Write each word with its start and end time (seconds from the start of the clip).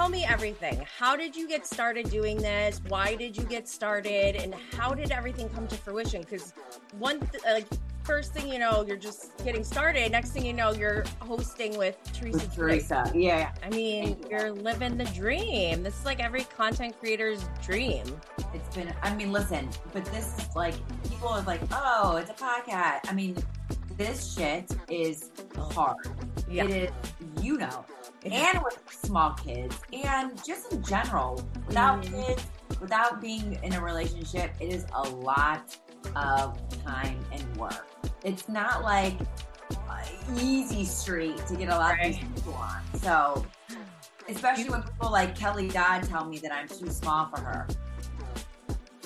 tell 0.00 0.08
me 0.08 0.24
everything. 0.24 0.82
How 0.98 1.14
did 1.14 1.36
you 1.36 1.46
get 1.46 1.66
started 1.66 2.08
doing 2.08 2.38
this? 2.38 2.80
Why 2.88 3.14
did 3.16 3.36
you 3.36 3.42
get 3.42 3.68
started? 3.68 4.34
And 4.34 4.54
how 4.74 4.94
did 4.94 5.10
everything 5.10 5.46
come 5.50 5.66
to 5.66 5.74
fruition? 5.76 6.22
Because 6.22 6.54
one, 6.98 7.20
th- 7.20 7.44
like, 7.44 7.66
first 8.02 8.32
thing 8.32 8.50
you 8.50 8.58
know, 8.58 8.82
you're 8.88 8.96
just 8.96 9.36
getting 9.44 9.62
started. 9.62 10.10
Next 10.10 10.30
thing 10.30 10.46
you 10.46 10.54
know, 10.54 10.72
you're 10.72 11.04
hosting 11.18 11.76
with 11.76 11.98
Teresa. 12.14 12.38
With 12.38 12.54
Teresa, 12.54 13.12
yeah. 13.14 13.52
I 13.62 13.68
mean, 13.68 14.16
you're 14.30 14.52
living 14.52 14.96
the 14.96 15.04
dream. 15.04 15.82
This 15.82 15.98
is 15.98 16.06
like 16.06 16.18
every 16.18 16.44
content 16.44 16.98
creator's 16.98 17.44
dream. 17.62 18.06
It's 18.54 18.74
been, 18.74 18.94
I 19.02 19.14
mean, 19.14 19.32
listen, 19.32 19.68
but 19.92 20.06
this 20.06 20.34
is 20.38 20.56
like, 20.56 20.76
people 21.10 21.28
are 21.28 21.42
like, 21.42 21.60
oh, 21.72 22.16
it's 22.16 22.30
a 22.30 22.32
podcast. 22.32 23.00
I 23.06 23.12
mean, 23.12 23.36
this 23.98 24.32
shit 24.32 24.64
is 24.88 25.28
hard. 25.58 26.08
Yeah. 26.48 26.64
It 26.64 26.70
is, 26.70 26.90
you 27.44 27.58
know, 27.58 27.84
and 28.24 28.62
with 28.62 28.78
small 28.90 29.32
kids, 29.32 29.78
and 29.92 30.42
just 30.44 30.72
in 30.72 30.82
general, 30.82 31.42
without 31.66 32.02
Mhm. 32.02 32.26
kids, 32.26 32.46
without 32.80 33.20
being 33.20 33.58
in 33.62 33.74
a 33.74 33.80
relationship, 33.80 34.52
it 34.60 34.72
is 34.72 34.86
a 34.94 35.02
lot 35.02 35.76
of 36.16 36.58
time 36.84 37.24
and 37.32 37.56
work. 37.56 37.86
It's 38.22 38.48
not 38.48 38.82
like 38.82 39.18
easy 40.36 40.84
street 40.84 41.36
to 41.46 41.56
get 41.56 41.68
a 41.68 41.76
lot 41.76 41.98
of 41.98 42.06
these 42.06 42.18
people 42.18 42.54
on. 42.54 42.80
So, 43.00 43.44
especially 44.28 44.70
when 44.70 44.82
people 44.82 45.10
like 45.10 45.36
Kelly 45.36 45.68
Dodd 45.68 46.04
tell 46.04 46.24
me 46.24 46.38
that 46.38 46.52
I'm 46.52 46.68
too 46.68 46.90
small 46.90 47.26
for 47.26 47.40
her. 47.40 47.66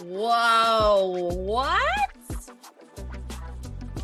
Whoa, 0.03 1.29
what? 1.33 2.11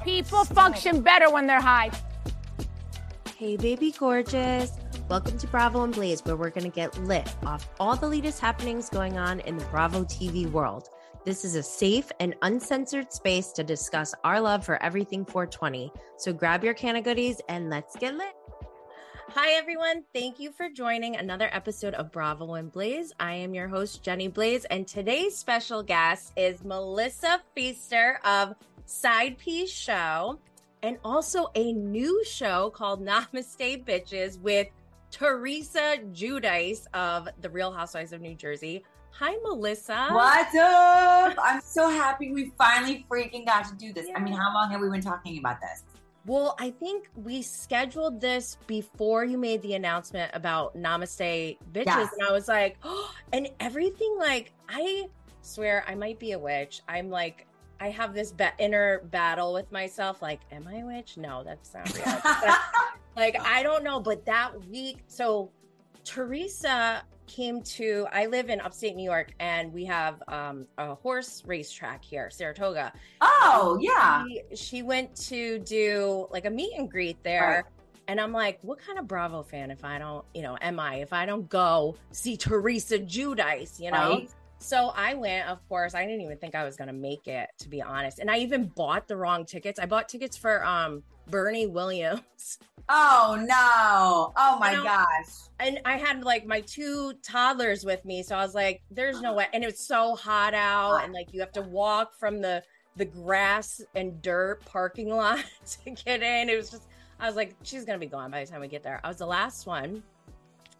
People 0.05 0.45
function 0.45 1.02
better 1.02 1.30
when 1.30 1.47
they're 1.47 1.61
high. 1.61 1.91
Hey, 3.40 3.56
baby 3.56 3.90
gorgeous. 3.90 4.70
Welcome 5.08 5.38
to 5.38 5.46
Bravo 5.46 5.82
and 5.82 5.94
Blaze, 5.94 6.20
where 6.26 6.36
we're 6.36 6.50
going 6.50 6.70
to 6.70 6.76
get 6.76 7.02
lit 7.04 7.26
off 7.46 7.70
all 7.80 7.96
the 7.96 8.06
latest 8.06 8.38
happenings 8.38 8.90
going 8.90 9.16
on 9.16 9.40
in 9.40 9.56
the 9.56 9.64
Bravo 9.64 10.04
TV 10.04 10.44
world. 10.50 10.91
This 11.24 11.42
is 11.42 11.55
a 11.55 11.62
safe 11.62 12.12
and 12.20 12.34
uncensored 12.42 13.10
space 13.14 13.52
to 13.52 13.64
discuss 13.64 14.14
our 14.24 14.42
love 14.42 14.62
for 14.62 14.77
everything 14.82 15.24
420. 15.24 15.91
So 16.19 16.34
grab 16.34 16.62
your 16.62 16.74
can 16.74 16.97
of 16.97 17.05
goodies 17.05 17.41
and 17.48 17.70
let's 17.70 17.97
get 17.97 18.14
lit. 18.14 18.34
Hi, 19.30 19.52
everyone. 19.52 20.04
Thank 20.12 20.38
you 20.38 20.52
for 20.52 20.69
joining 20.69 21.16
another 21.16 21.48
episode 21.50 21.94
of 21.94 22.12
Bravo 22.12 22.56
and 22.56 22.70
Blaze. 22.70 23.14
I 23.19 23.32
am 23.36 23.54
your 23.54 23.69
host, 23.69 24.02
Jenny 24.02 24.28
Blaze, 24.28 24.66
and 24.66 24.86
today's 24.86 25.34
special 25.34 25.82
guest 25.82 26.34
is 26.36 26.62
Melissa 26.62 27.41
Pfeister 27.56 28.16
of 28.22 28.54
Side 28.84 29.38
Piece 29.38 29.72
Show 29.72 30.38
and 30.83 30.98
also 31.05 31.50
a 31.55 31.73
new 31.73 32.25
show 32.25 32.70
called 32.70 33.05
Namaste 33.05 33.84
Bitches 33.84 34.41
with 34.41 34.69
Teresa 35.11 35.98
Giudice 36.12 36.87
of 36.95 37.28
The 37.41 37.50
Real 37.50 37.72
Housewives 37.72 38.12
of 38.12 38.20
New 38.20 38.34
Jersey. 38.34 38.84
Hi, 39.12 39.37
Melissa. 39.42 40.09
What's 40.11 40.55
up? 40.55 41.37
I'm 41.42 41.61
so 41.61 41.89
happy 41.89 42.33
we 42.33 42.53
finally 42.56 43.05
freaking 43.11 43.45
got 43.45 43.67
to 43.67 43.75
do 43.75 43.92
this. 43.92 44.06
I 44.14 44.20
mean, 44.20 44.34
how 44.34 44.55
long 44.55 44.70
have 44.70 44.81
we 44.81 44.89
been 44.89 45.00
talking 45.00 45.39
about 45.39 45.61
this? 45.61 45.84
Well, 46.27 46.55
I 46.59 46.70
think 46.70 47.09
we 47.17 47.42
scheduled 47.42 48.20
this 48.20 48.56
before 48.67 49.25
you 49.25 49.37
made 49.37 49.62
the 49.62 49.75
announcement 49.75 50.31
about 50.34 50.77
Namaste 50.77 51.59
Bitches. 51.72 51.87
Yes. 51.87 52.12
And 52.19 52.28
I 52.28 52.33
was 52.33 52.47
like, 52.47 52.77
oh, 52.84 53.12
and 53.33 53.48
everything, 53.59 54.17
like, 54.19 54.53
I 54.69 55.09
swear 55.42 55.84
I 55.89 55.94
might 55.94 56.19
be 56.19 56.33
a 56.33 56.39
witch. 56.39 56.83
I'm 56.89 57.11
like, 57.11 57.47
I 57.81 57.89
have 57.89 58.14
this 58.14 58.31
ba- 58.33 58.53
inner 58.59 59.00
battle 59.05 59.55
with 59.55 59.70
myself. 59.73 60.20
Like, 60.20 60.41
am 60.53 60.69
I 60.69 60.78
a 60.78 60.86
witch? 60.86 61.17
No, 61.17 61.42
that's 61.42 61.75
not 61.75 61.92
real. 61.95 62.05
But, 63.14 63.25
like, 63.34 63.41
I 63.45 63.62
don't 63.62 63.83
know. 63.83 63.98
But 63.98 64.25
that 64.27 64.53
week, 64.67 64.98
so 65.09 65.50
Teresa 66.05 67.03
came 67.27 67.62
to, 67.62 68.06
I 68.12 68.27
live 68.27 68.50
in 68.50 68.61
upstate 68.61 68.97
New 68.97 69.05
York 69.05 69.33
and 69.41 69.72
we 69.72 69.84
have 69.84 70.22
um, 70.28 70.67
a 70.78 70.95
horse 70.95 71.42
racetrack 71.47 72.05
here, 72.05 72.31
Saratoga 72.31 72.92
oh, 73.20 73.78
yeah. 73.81 74.25
she, 74.27 74.56
she 74.56 74.83
went 74.83 75.15
to 75.28 75.59
do 75.60 76.27
like 76.31 76.44
a 76.44 76.50
meet 76.50 76.72
and 76.77 76.91
greet 76.91 77.22
there. 77.22 77.65
Right. 77.65 77.75
And 78.09 78.21
I'm 78.21 78.33
like, 78.33 78.59
what 78.62 78.78
kind 78.78 78.99
of 78.99 79.06
Bravo 79.06 79.43
fan 79.43 79.71
if 79.71 79.84
I 79.84 79.99
don't, 79.99 80.25
you 80.34 80.43
know, 80.43 80.59
am 80.60 80.81
I 80.81 80.97
if 80.97 81.12
I 81.12 81.27
don't 81.27 81.49
go 81.49 81.97
see 82.10 82.37
Teresa 82.37 82.99
Giudice, 82.99 83.78
you 83.78 83.93
know? 83.93 84.10
Right. 84.10 84.31
So 84.60 84.93
I 84.94 85.15
went, 85.15 85.48
of 85.48 85.66
course. 85.69 85.94
I 85.94 86.04
didn't 86.04 86.21
even 86.21 86.37
think 86.37 86.54
I 86.54 86.65
was 86.65 86.76
gonna 86.76 86.93
make 86.93 87.26
it, 87.26 87.48
to 87.59 87.69
be 87.69 87.82
honest. 87.82 88.19
And 88.19 88.31
I 88.31 88.38
even 88.38 88.66
bought 88.66 89.09
the 89.09 89.16
wrong 89.16 89.44
tickets. 89.44 89.81
I 89.81 89.87
bought 89.87 90.09
tickets 90.09 90.37
for 90.37 90.65
um 90.65 91.03
Bernie 91.28 91.66
Williams. 91.66 92.59
Oh, 92.93 93.37
no. 93.48 94.32
Oh, 94.37 94.59
my 94.59 94.75
know, 94.75 94.82
gosh. 94.82 95.48
And 95.60 95.81
I 95.84 95.97
had 95.97 96.25
like 96.25 96.44
my 96.44 96.60
two 96.60 97.15
toddlers 97.22 97.84
with 97.84 98.04
me. 98.04 98.22
So 98.22 98.34
I 98.34 98.44
was 98.44 98.54
like, 98.54 98.82
there's 98.91 99.21
no 99.21 99.32
way. 99.32 99.47
And 99.53 99.62
it 99.62 99.66
was 99.66 99.78
so 99.78 100.16
hot 100.16 100.54
out, 100.54 101.04
and 101.04 101.12
like 101.12 101.32
you 101.32 101.41
have 101.41 101.53
to 101.53 101.62
walk 101.62 102.15
from 102.15 102.41
the 102.41 102.62
the 102.97 103.04
grass 103.04 103.81
and 103.94 104.21
dirt 104.21 104.65
parking 104.66 105.09
lot 105.09 105.44
to 105.84 105.91
get 105.91 106.22
in. 106.22 106.48
It 106.50 106.56
was 106.56 106.71
just 106.71 106.88
I 107.19 107.27
was 107.27 107.37
like, 107.37 107.54
she's 107.62 107.84
gonna 107.84 107.98
be 107.98 108.06
gone 108.06 108.31
by 108.31 108.44
the 108.44 108.50
time 108.50 108.60
we 108.60 108.69
get 108.69 108.82
there. 108.82 109.00
I 109.04 109.09
was 109.09 109.19
the 109.19 109.27
last 109.27 109.66
one, 109.66 110.03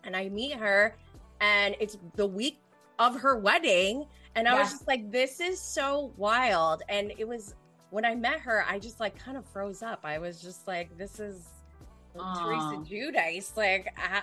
and 0.05 0.17
I 0.17 0.29
meet 0.29 0.55
her, 0.55 0.97
and 1.41 1.77
it's 1.81 1.97
the 2.17 2.27
week 2.27 2.59
of 3.01 3.17
her 3.17 3.37
wedding, 3.37 4.07
and 4.37 4.47
I 4.47 4.61
was 4.61 4.71
just 4.71 4.87
like, 4.87 5.11
this 5.11 5.41
is 5.41 5.61
so 5.61 6.13
wild. 6.17 6.83
And 6.89 7.13
it 7.19 7.27
was 7.27 7.55
when 7.89 8.05
I 8.05 8.15
met 8.15 8.39
her, 8.41 8.65
I 8.69 8.79
just 8.79 9.01
like 9.01 9.19
kind 9.19 9.37
of 9.37 9.45
froze 9.47 9.83
up. 9.83 10.01
I 10.05 10.19
was 10.19 10.41
just 10.41 10.69
like, 10.69 10.97
this 10.97 11.19
is 11.19 11.49
Aw. 12.17 12.45
Teresa 12.45 12.77
Giudice. 12.89 13.57
Like, 13.57 13.93
I, 13.97 14.23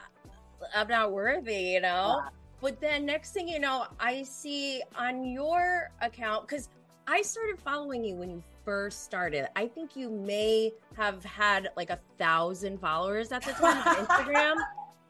I'm 0.73 0.87
not 0.87 1.11
worthy, 1.11 1.55
you 1.55 1.81
know? 1.81 2.21
Yeah. 2.23 2.29
But 2.61 2.79
then 2.79 3.05
next 3.05 3.31
thing 3.31 3.47
you 3.47 3.59
know, 3.59 3.87
I 3.99 4.23
see 4.23 4.81
on 4.95 5.25
your 5.25 5.91
account, 6.01 6.47
because 6.47 6.69
I 7.07 7.21
started 7.21 7.59
following 7.59 8.03
you 8.03 8.15
when 8.15 8.29
you 8.29 8.43
first 8.63 9.03
started. 9.03 9.47
I 9.55 9.67
think 9.67 9.95
you 9.95 10.09
may 10.09 10.71
have 10.95 11.23
had 11.23 11.69
like 11.75 11.89
a 11.89 11.99
thousand 12.17 12.79
followers 12.79 13.31
at 13.31 13.43
the 13.43 13.51
time 13.53 13.77
on 13.87 13.95
Instagram. 14.07 14.55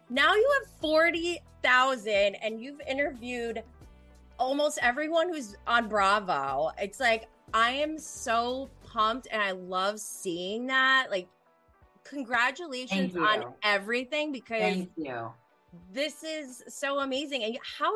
Now 0.09 0.33
you 0.35 0.59
have 0.59 0.71
40,000 0.79 2.35
and 2.35 2.61
you've 2.61 2.81
interviewed 2.87 3.63
almost 4.39 4.79
everyone 4.81 5.29
who's 5.29 5.55
on 5.65 5.87
Bravo. 5.87 6.71
It's 6.81 6.99
like, 6.99 7.27
I 7.53 7.71
am 7.71 7.97
so 7.97 8.69
pumped 8.85 9.27
and 9.31 9.41
I 9.41 9.51
love 9.51 9.99
seeing 9.99 10.67
that. 10.67 11.07
Like, 11.11 11.27
congratulations 12.03 13.15
on 13.15 13.53
everything 13.63 14.31
because 14.31 14.61
Thank 14.61 14.91
you. 14.95 15.31
this 15.91 16.23
is 16.23 16.63
so 16.67 16.99
amazing. 16.99 17.43
And 17.43 17.57
how 17.77 17.91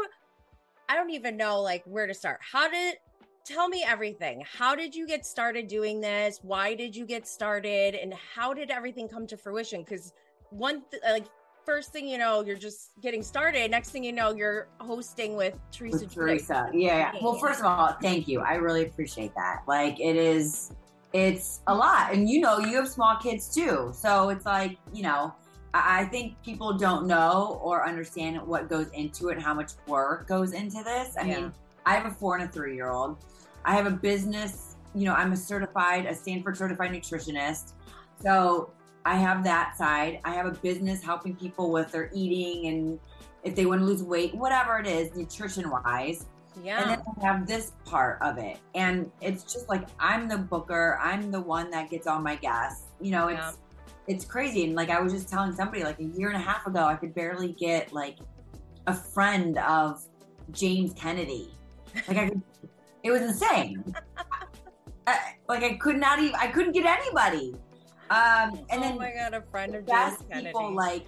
i 0.90 0.96
don't 0.96 1.12
even 1.12 1.38
know 1.38 1.62
like 1.62 1.84
where 1.86 2.08
to 2.08 2.14
start. 2.14 2.40
How 2.42 2.70
did 2.70 2.98
tell 3.46 3.70
me 3.70 3.84
everything. 3.88 4.44
How 4.46 4.76
did 4.76 4.94
you 4.96 5.08
get 5.08 5.26
started 5.26 5.68
doing 5.68 6.02
this? 6.02 6.40
Why 6.44 6.76
did 6.76 6.96
you 6.96 7.06
get 7.06 7.28
started? 7.28 7.96
And 7.96 8.14
how 8.14 8.54
did 8.54 8.70
everything 8.70 9.08
come 9.08 9.26
to 9.28 9.38
fruition? 9.38 9.84
Because 9.84 10.14
one 10.50 10.84
th- 10.92 11.02
like 11.04 11.26
first 11.66 11.92
thing 11.94 12.08
you 12.08 12.18
know 12.18 12.44
you're 12.44 12.58
just 12.58 12.92
getting 13.02 13.22
started 13.24 13.70
next 13.72 13.90
thing 13.92 14.04
you 14.04 14.12
know 14.12 14.32
you're 14.34 14.68
hosting 14.80 15.36
with 15.36 15.56
teresa 15.72 16.00
With 16.06 16.14
Teresa. 16.14 16.70
Yeah. 16.74 17.12
Well, 17.22 17.36
first 17.36 17.60
of 17.60 17.66
all, 17.66 17.96
thank 18.02 18.28
you. 18.28 18.42
I 18.42 18.56
really 18.56 18.84
appreciate 18.86 19.34
that. 19.36 19.62
Like, 19.68 20.00
it 20.00 20.16
is, 20.16 20.72
it's 21.14 21.62
a 21.68 21.76
lot. 21.76 22.14
And 22.14 22.30
you 22.30 22.42
know, 22.42 22.60
you 22.60 22.76
have 22.78 22.88
small 22.88 23.16
kids 23.18 23.54
too. 23.54 23.92
So 23.96 24.30
it's 24.30 24.46
like, 24.46 24.78
you 24.94 25.04
know, 25.04 25.34
I 25.74 26.02
I 26.02 26.06
think 26.06 26.42
people 26.44 26.74
don't 26.78 27.06
know 27.08 27.60
or 27.64 27.88
understand 27.88 28.42
what 28.42 28.70
goes 28.70 28.88
into 28.94 29.30
it, 29.30 29.42
how 29.42 29.54
much 29.54 29.72
work 29.88 30.28
goes 30.28 30.54
into 30.54 30.84
this. 30.84 31.16
I 31.18 31.24
Yeah. 31.24 31.42
mean, 31.42 31.54
I 31.86 31.96
have 31.96 32.06
a 32.06 32.12
four 32.16 32.36
and 32.38 32.48
a 32.50 32.52
three 32.52 32.76
year 32.76 32.90
old. 32.90 33.18
I 33.66 33.76
have 33.76 33.86
a 33.86 33.92
business, 33.92 34.76
you 34.96 35.06
know, 35.06 35.14
I'm 35.14 35.32
a 35.32 35.38
certified, 35.38 36.06
a 36.06 36.16
Stanford 36.16 36.58
certified 36.58 36.92
nutritionist. 36.92 37.74
So 38.22 38.72
I 39.06 39.16
have 39.16 39.44
that 39.44 39.78
side. 39.78 40.20
I 40.24 40.32
have 40.32 40.46
a 40.46 40.52
business 40.52 41.04
helping 41.04 41.36
people 41.36 41.72
with 41.72 41.92
their 41.92 42.10
eating 42.14 42.68
and 42.68 43.00
if 43.44 43.56
they 43.56 43.66
want 43.66 43.82
to 43.82 43.86
lose 43.86 44.04
weight, 44.04 44.36
whatever 44.36 44.78
it 44.78 44.86
is, 44.88 45.16
nutrition 45.16 45.70
wise. 45.70 46.28
yeah 46.62 46.82
And 46.82 46.92
then 46.92 47.02
I 47.22 47.26
have 47.26 47.48
this 47.48 47.72
part 47.86 48.20
of 48.22 48.38
it. 48.38 48.58
And 48.76 49.12
it's 49.20 49.44
just 49.44 49.68
like 49.70 49.88
I'm 50.00 50.28
the 50.28 50.38
booker, 50.38 51.00
I'm 51.02 51.32
the 51.32 51.42
one 51.42 51.72
that 51.72 51.90
gets 51.90 52.06
all 52.08 52.20
my 52.20 52.36
guests. 52.36 52.86
You 53.00 53.12
know, 53.12 53.28
it's 53.30 53.40
Yeah. 53.40 53.52
it's 54.08 54.26
crazy. 54.26 54.66
And 54.66 54.76
like 54.76 54.90
I 54.90 55.00
was 55.02 55.12
just 55.14 55.28
telling 55.30 55.54
somebody 55.54 55.84
like 55.84 56.00
a 56.00 56.04
year 56.04 56.30
and 56.30 56.38
a 56.38 56.46
half 56.46 56.68
ago, 56.68 56.86
I 56.86 56.96
could 56.96 57.16
barely 57.16 57.54
get 57.54 57.92
like 57.94 58.18
a 58.88 58.94
friend 58.94 59.58
of 59.60 60.04
James 60.52 60.94
Kennedy. 60.94 61.52
Like 62.08 62.18
I 62.18 62.30
could 62.30 62.42
it 63.04 63.10
was 63.10 63.22
insane. 63.24 63.84
I, 65.08 65.34
like 65.50 65.64
I 65.64 65.74
could 65.78 65.98
not 65.98 66.20
even 66.20 66.36
I 66.36 66.48
couldn't 66.48 66.74
get 66.74 66.86
anybody. 66.86 67.56
Um 68.12 68.60
and 68.70 68.80
oh 68.80 68.82
then 68.82 68.98
my 68.98 69.12
god 69.12 69.34
a 69.34 69.42
friend 69.42 69.74
of 69.76 69.88
James 69.88 70.18
Kennedy. 70.30 70.48
people 70.48 70.74
like 70.76 71.06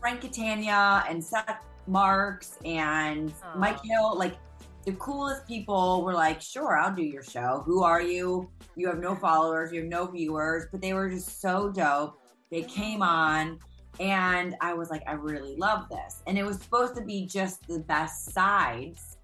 Frank 0.00 0.20
Catania 0.20 1.04
and 1.08 1.22
Seth 1.22 1.64
Marks 1.86 2.58
and 2.64 3.32
Aw. 3.44 3.58
Mike 3.58 3.82
Hill, 3.84 4.16
like 4.18 4.36
the 4.84 4.92
coolest 4.94 5.46
people 5.46 6.02
were 6.02 6.14
like, 6.14 6.40
sure, 6.40 6.78
I'll 6.78 6.94
do 6.94 7.02
your 7.02 7.22
show. 7.22 7.62
Who 7.66 7.82
are 7.82 8.00
you? 8.02 8.50
You 8.76 8.88
have 8.88 8.98
no 8.98 9.14
followers, 9.14 9.72
you 9.72 9.80
have 9.80 9.88
no 9.88 10.06
viewers, 10.06 10.66
but 10.72 10.80
they 10.80 10.92
were 10.92 11.08
just 11.10 11.40
so 11.40 11.70
dope. 11.70 12.18
They 12.50 12.62
came 12.62 13.02
on 13.02 13.58
And 14.00 14.54
I 14.60 14.74
was 14.74 14.90
like, 14.90 15.02
I 15.08 15.12
really 15.12 15.56
love 15.56 15.88
this. 15.88 16.22
And 16.26 16.38
it 16.38 16.44
was 16.46 16.58
supposed 16.60 16.94
to 16.96 17.02
be 17.02 17.26
just 17.26 17.66
the 17.66 17.80
best 17.80 18.32
sides, 18.32 19.18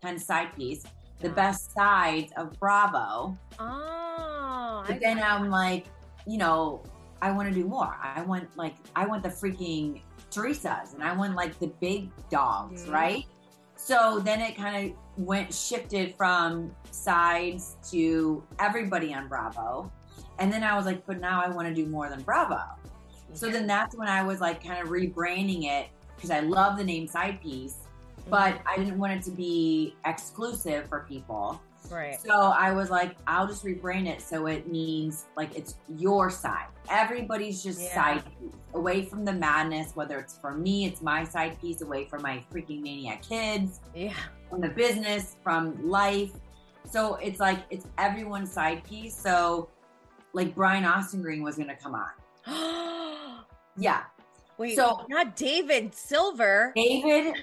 kind 0.00 0.16
of 0.16 0.22
side 0.22 0.54
piece, 0.56 0.84
the 1.20 1.28
best 1.30 1.72
sides 1.72 2.32
of 2.36 2.58
Bravo. 2.60 3.36
Oh, 3.58 4.84
But 4.86 4.96
I 4.96 4.98
then 5.00 5.18
I'm 5.22 5.50
like, 5.50 5.86
you 6.26 6.38
know, 6.38 6.82
I 7.20 7.30
want 7.30 7.48
to 7.48 7.54
do 7.54 7.64
more. 7.64 7.96
I 8.02 8.22
want 8.22 8.48
like 8.56 8.74
I 8.96 9.06
want 9.06 9.22
the 9.22 9.28
freaking 9.28 10.00
Teresa's 10.30 10.94
and 10.94 11.02
I 11.02 11.12
want 11.12 11.34
like 11.34 11.58
the 11.58 11.68
big 11.80 12.10
dogs, 12.30 12.84
Mhm. 12.84 12.92
right? 12.92 13.24
So 13.76 14.20
then 14.20 14.40
it 14.40 14.56
kind 14.56 14.90
of 14.92 15.24
went 15.26 15.52
shifted 15.52 16.14
from 16.16 16.70
sides 16.90 17.76
to 17.90 18.42
everybody 18.58 19.12
on 19.12 19.28
Bravo. 19.28 19.90
And 20.38 20.52
then 20.52 20.62
I 20.64 20.76
was 20.76 20.86
like, 20.86 21.04
but 21.06 21.20
now 21.20 21.42
I 21.44 21.48
want 21.48 21.68
to 21.68 21.74
do 21.74 21.86
more 21.86 22.08
than 22.08 22.22
Bravo. 22.22 22.60
So 23.34 23.50
then 23.50 23.66
that's 23.66 23.96
when 23.96 24.08
I 24.08 24.22
was 24.22 24.40
like 24.40 24.62
kind 24.64 24.80
of 24.82 24.88
rebranding 24.88 25.64
it 25.64 25.88
because 26.14 26.30
I 26.30 26.40
love 26.40 26.76
the 26.76 26.84
name 26.84 27.06
side 27.06 27.40
piece, 27.40 27.76
but 28.28 28.60
I 28.66 28.76
didn't 28.76 28.98
want 28.98 29.12
it 29.14 29.22
to 29.24 29.30
be 29.30 29.94
exclusive 30.04 30.88
for 30.88 31.00
people. 31.08 31.60
Right. 31.90 32.18
So 32.20 32.32
I 32.34 32.72
was 32.72 32.90
like, 32.90 33.16
I'll 33.26 33.46
just 33.46 33.64
rebrand 33.64 34.06
it 34.08 34.20
so 34.22 34.46
it 34.46 34.68
means 34.68 35.24
like 35.36 35.54
it's 35.56 35.74
your 35.98 36.30
side. 36.30 36.66
Everybody's 36.90 37.62
just 37.62 37.80
Yeah. 37.80 37.94
side 37.94 38.24
piece. 38.24 38.52
Away 38.74 39.04
from 39.04 39.24
the 39.24 39.32
madness, 39.32 39.94
whether 39.94 40.18
it's 40.18 40.38
for 40.38 40.52
me, 40.52 40.86
it's 40.86 41.02
my 41.02 41.24
side 41.24 41.60
piece, 41.60 41.82
away 41.82 42.06
from 42.06 42.22
my 42.22 42.42
freaking 42.52 42.80
maniac 42.82 43.22
kids, 43.22 43.80
Yeah. 43.94 44.14
from 44.48 44.60
the 44.62 44.68
business, 44.70 45.36
from 45.42 45.88
life. 45.88 46.32
So 46.90 47.16
it's 47.16 47.38
like 47.40 47.60
it's 47.70 47.86
everyone's 47.98 48.50
side 48.52 48.82
piece. 48.84 49.14
So 49.16 49.68
like 50.32 50.54
Brian 50.54 50.84
Austin 50.84 51.20
Green 51.22 51.42
was 51.42 51.56
gonna 51.56 51.76
come 51.76 51.94
on. 51.94 52.10
Yeah. 53.76 54.02
Wait, 54.58 54.76
So- 54.76 55.06
not 55.08 55.34
David 55.36 55.94
Silver. 55.94 56.72
David 56.76 57.36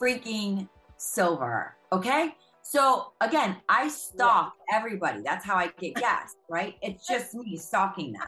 freaking 0.00 0.68
Silver. 0.96 1.74
Okay. 1.92 2.34
So 2.68 3.12
again, 3.20 3.56
I 3.68 3.88
stalk 3.88 4.54
everybody. 4.72 5.22
That's 5.22 5.44
how 5.44 5.54
I 5.54 5.70
get 5.78 5.94
guests, 5.94 6.36
right? 6.50 6.74
It's 6.82 7.06
just 7.06 7.32
me 7.32 7.56
stalking 7.56 8.12
them. 8.12 8.26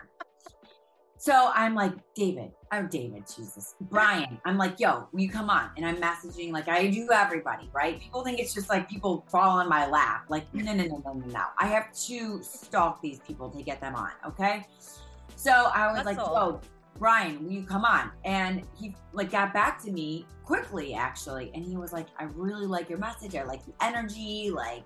So 1.17 1.51
I'm 1.53 1.75
like, 1.75 1.95
David, 2.15 2.53
I'm 2.71 2.87
David, 2.87 3.25
Jesus. 3.27 3.75
Brian, 3.81 4.41
I'm 4.45 4.57
like, 4.57 4.79
yo, 4.79 5.09
will 5.13 5.21
you 5.21 5.29
come 5.29 5.51
on? 5.51 5.71
And 5.77 5.85
I'm 5.85 5.97
messaging 5.97 6.53
like 6.53 6.69
I 6.69 6.87
do 6.87 7.09
everybody, 7.13 7.69
right? 7.75 7.99
People 7.99 8.23
think 8.23 8.39
it's 8.39 8.55
just 8.55 8.69
like 8.69 8.89
people 8.89 9.27
fall 9.29 9.59
on 9.59 9.69
my 9.69 9.89
lap. 9.89 10.27
Like, 10.29 10.47
no, 10.55 10.73
no, 10.73 10.85
no, 10.85 11.03
no, 11.05 11.13
no, 11.15 11.27
no. 11.27 11.43
I 11.59 11.67
have 11.67 11.93
to 12.07 12.41
stalk 12.45 13.03
these 13.03 13.19
people 13.19 13.51
to 13.51 13.63
get 13.65 13.81
them 13.81 13.97
on, 13.97 14.13
okay? 14.25 14.65
So 15.35 15.51
I 15.51 15.93
was 15.93 16.05
like, 16.05 16.17
yo, 16.17 16.61
Brian, 16.99 17.45
will 17.45 17.53
you 17.53 17.63
come 17.63 17.85
on? 17.85 18.11
And 18.25 18.63
he 18.79 18.95
like 19.13 19.31
got 19.31 19.53
back 19.53 19.81
to 19.85 19.93
me 19.93 20.27
quickly, 20.45 20.95
actually, 20.95 21.51
and 21.55 21.65
he 21.65 21.77
was 21.77 21.93
like, 21.93 22.07
I 22.19 22.25
really 22.35 22.67
like 22.67 22.89
your 22.89 22.99
message. 22.99 23.35
I 23.37 23.45
like 23.45 23.65
the 23.65 23.73
energy. 23.81 24.51
Like, 24.53 24.83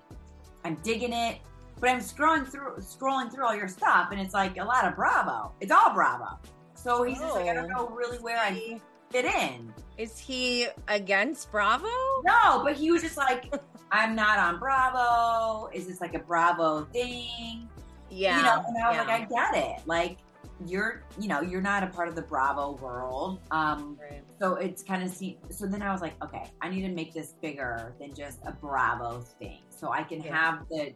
I'm 0.63 0.75
digging 0.83 1.13
it. 1.13 1.39
But 1.79 1.89
I'm 1.89 1.99
scrolling 1.99 2.47
through, 2.47 2.75
scrolling 2.77 3.33
through 3.33 3.45
all 3.45 3.55
your 3.55 3.67
stuff, 3.67 4.09
and 4.11 4.21
it's 4.21 4.33
like 4.33 4.57
a 4.57 4.63
lot 4.63 4.85
of 4.85 4.95
Bravo. 4.95 5.51
It's 5.59 5.71
all 5.71 5.93
Bravo. 5.93 6.39
So 6.75 7.03
he's 7.03 7.19
just 7.19 7.35
like, 7.35 7.47
I 7.47 7.53
don't 7.53 7.65
oh. 7.65 7.87
know 7.87 7.87
really 7.89 8.19
where 8.19 8.37
I 8.37 8.79
fit 9.09 9.25
in. 9.25 9.73
Is 9.97 10.17
he 10.19 10.67
against 10.87 11.51
Bravo? 11.51 11.87
No, 12.23 12.61
but 12.63 12.75
he 12.75 12.91
was 12.91 13.01
just 13.01 13.17
like, 13.17 13.53
I'm 13.91 14.15
not 14.15 14.39
on 14.39 14.59
Bravo. 14.59 15.69
Is 15.73 15.87
this 15.87 16.01
like 16.01 16.13
a 16.13 16.19
Bravo 16.19 16.85
thing? 16.85 17.69
Yeah. 18.09 18.37
you 18.37 18.43
know, 18.43 18.63
and 18.67 18.77
I 18.77 18.89
was 18.89 18.97
yeah. 18.97 19.03
like, 19.03 19.09
I 19.09 19.51
get 19.51 19.55
it. 19.55 19.87
Like, 19.87 20.17
you're, 20.65 21.03
you 21.19 21.27
know, 21.27 21.41
you're 21.41 21.61
not 21.61 21.83
a 21.83 21.87
part 21.87 22.07
of 22.07 22.15
the 22.15 22.21
Bravo 22.21 22.73
world. 22.81 23.39
Um, 23.51 23.97
Right. 24.01 24.23
so 24.39 24.55
it's 24.55 24.83
kind 24.83 25.03
of 25.03 25.09
see. 25.09 25.39
So 25.49 25.65
then 25.65 25.81
I 25.81 25.91
was 25.91 26.01
like, 26.01 26.13
okay, 26.23 26.51
I 26.61 26.69
need 26.69 26.81
to 26.83 26.89
make 26.93 27.13
this 27.13 27.33
bigger 27.41 27.93
than 27.99 28.13
just 28.13 28.39
a 28.45 28.51
Bravo 28.51 29.21
thing. 29.39 29.59
So 29.69 29.91
I 29.91 30.03
can 30.03 30.21
Yeah. 30.21 30.35
have 30.35 30.67
the, 30.69 30.93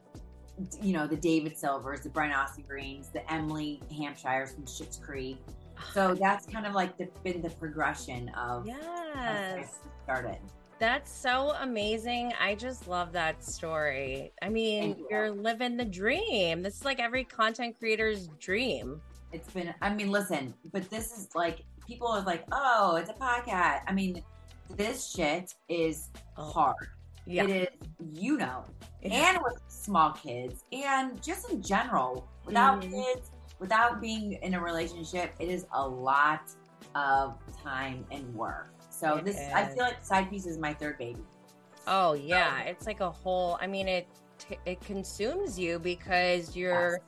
you 0.82 0.94
know, 0.94 1.06
the 1.08 1.18
David 1.18 1.58
Silvers, 1.58 2.02
the 2.02 2.10
Brian 2.10 2.32
Austin 2.32 2.64
Greens, 2.68 3.10
the 3.10 3.32
Emily 3.32 3.82
Hampshires 3.96 4.54
from 4.54 4.66
Schitt's 4.66 4.98
Creek. 4.98 5.38
So 5.94 6.16
that's 6.16 6.48
kind 6.48 6.66
of 6.66 6.74
like 6.74 6.98
the, 6.98 7.08
been 7.24 7.42
the 7.42 7.52
progression 7.52 8.30
of 8.30 8.62
of 8.62 8.68
Yes. 8.68 9.78
started. 10.04 10.40
That's 10.80 11.12
so 11.12 11.54
amazing. 11.62 12.34
I 12.40 12.54
just 12.56 12.88
love 12.88 13.12
that 13.14 13.44
story. 13.44 14.32
I 14.42 14.50
mean, 14.50 14.96
you. 14.98 15.08
you're 15.10 15.32
living 15.32 15.76
the 15.78 15.86
dream. 15.86 16.62
This 16.62 16.78
is 16.78 16.86
like 16.86 17.00
every 17.00 17.24
content 17.24 17.78
creator's 17.80 18.28
dream. 18.40 19.02
It's 19.32 19.52
been, 19.52 19.74
I 19.82 19.94
mean, 19.94 20.10
listen, 20.12 20.54
but 20.72 20.90
this 20.90 21.12
is 21.18 21.36
like, 21.36 21.64
people 21.86 22.08
are 22.08 22.22
like, 22.22 22.46
oh, 22.52 22.96
it's 22.96 23.10
a 23.10 23.14
podcast. 23.14 23.82
I 23.88 23.94
mean, 23.94 24.24
this 24.76 25.10
shit 25.10 25.54
is 25.70 26.10
hard. 26.38 26.76
Yeah. 27.26 27.44
It 27.44 27.50
is, 27.50 27.88
you 28.22 28.38
know, 28.38 28.64
Yeah. 29.02 29.34
and 29.34 29.44
with 29.44 29.62
small 29.68 30.12
kids, 30.12 30.64
and 30.72 31.22
just 31.22 31.50
in 31.52 31.62
general, 31.62 32.28
without 32.46 32.82
Mhm. 32.82 32.92
kids, 32.92 33.32
without 33.60 34.00
being 34.00 34.34
in 34.34 34.54
a 34.54 34.62
relationship, 34.62 35.34
it 35.40 35.50
is 35.50 35.66
a 35.74 35.88
lot 35.88 36.42
of 36.96 37.38
time 37.64 38.06
and 38.12 38.34
work. 38.34 38.74
So 38.90 39.18
It 39.18 39.26
this, 39.26 39.38
I 39.54 39.66
feel 39.66 39.84
like 39.84 40.04
side 40.04 40.30
piece 40.30 40.46
is 40.46 40.58
my 40.58 40.74
third 40.74 40.98
baby. 40.98 41.24
Oh 41.86 42.14
yeah, 42.14 42.62
it's 42.62 42.86
like 42.86 43.00
a 43.02 43.12
whole. 43.12 43.58
I 43.62 43.68
mean, 43.68 43.88
it 43.88 44.08
it 44.66 44.80
consumes 44.82 45.58
you 45.60 45.80
because 45.80 46.56
you're 46.56 47.02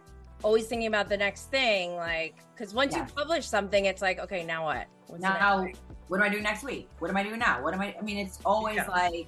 always 0.43 0.67
thinking 0.67 0.87
about 0.87 1.09
the 1.09 1.17
next 1.17 1.51
thing. 1.51 1.95
Like, 1.95 2.35
because 2.55 2.73
once 2.73 2.95
Yes. 2.95 3.09
you 3.09 3.15
publish 3.15 3.47
something, 3.47 3.85
it's 3.85 4.01
like, 4.01 4.19
okay, 4.19 4.43
now 4.43 4.65
what? 4.65 4.87
What's 5.07 5.21
now, 5.21 5.65
what 6.07 6.17
am 6.19 6.23
I 6.23 6.29
doing 6.29 6.43
next 6.43 6.63
week? 6.63 6.89
What 6.99 7.09
am 7.09 7.17
I 7.17 7.23
doing 7.23 7.39
now? 7.39 7.61
What 7.61 7.73
am 7.73 7.81
I? 7.81 7.95
I 7.97 8.01
mean, 8.01 8.17
it's 8.17 8.39
always 8.45 8.77
Yeah. 8.77 8.87
like, 8.87 9.27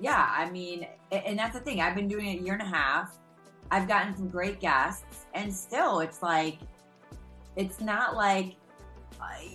yeah. 0.00 0.28
I 0.30 0.50
mean, 0.50 0.86
and 1.10 1.38
that's 1.38 1.54
the 1.54 1.60
thing. 1.60 1.80
I've 1.80 1.94
been 1.94 2.08
doing 2.08 2.26
it 2.26 2.40
a 2.40 2.42
year 2.42 2.54
and 2.54 2.62
a 2.62 2.66
half. 2.66 3.18
I've 3.70 3.88
gotten 3.88 4.14
some 4.16 4.28
great 4.28 4.60
guests, 4.60 5.26
and 5.34 5.52
still, 5.52 6.00
it's 6.00 6.22
like, 6.22 6.58
it's 7.56 7.80
not 7.80 8.14
like 8.14 8.56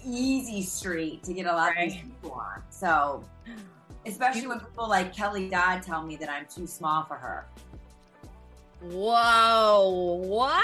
easy 0.03 0.63
street 0.63 1.24
to 1.24 1.33
get 1.33 1.45
a 1.45 1.51
lot 1.53 1.71
of 1.71 1.77
these 1.77 2.01
people 2.01 2.31
on. 2.31 2.63
So, 2.69 3.24
especially 4.06 4.47
when 4.47 4.59
people 4.59 4.89
like 4.89 5.13
Kelly 5.13 5.50
Dodd 5.50 5.83
tell 5.83 6.01
me 6.01 6.15
that 6.15 6.30
I'm 6.30 6.45
too 6.47 6.65
small 6.65 7.03
for 7.03 7.15
her. 7.15 7.47
Whoa, 8.81 10.22
what? 10.26 10.64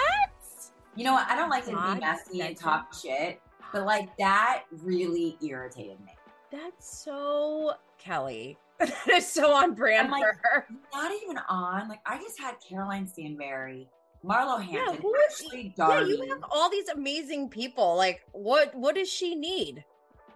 You 0.96 1.04
know 1.04 1.14
what? 1.14 1.28
I 1.28 1.36
don't 1.36 1.50
like 1.50 1.66
to 1.66 1.72
God, 1.72 1.96
be 1.96 2.00
messy 2.00 2.42
and 2.42 2.56
talk 2.58 2.94
shit, 2.94 3.42
but 3.74 3.86
like 3.86 4.16
that 4.18 4.64
really 4.84 5.38
irritated 5.46 6.00
me. 6.06 6.14
That's 6.52 7.04
so 7.04 7.74
Kelly. 7.98 8.58
that 8.80 9.08
is 9.10 9.26
so 9.28 9.54
on 9.54 9.74
brand 9.74 10.12
like, 10.12 10.24
for 10.24 10.40
her. 10.44 10.66
not 10.94 11.12
even 11.24 11.38
on. 11.50 11.88
Like 11.90 12.00
I 12.06 12.18
just 12.18 12.40
had 12.40 12.56
Caroline 12.68 13.08
Stanbury, 13.08 13.88
Marlo 14.24 14.62
Hampton, 14.62 14.96
yeah, 14.96 15.02
who 15.02 15.14
is- 15.16 15.42
Ashley 15.46 15.74
Yeah, 15.78 16.02
you 16.06 16.28
have 16.30 16.44
all 16.52 16.70
these 16.70 16.90
amazing 16.90 17.50
people. 17.50 17.96
Like, 17.96 18.22
what 18.32 18.74
what 18.76 18.96
does 18.96 19.10
she 19.10 19.36
need? 19.36 19.84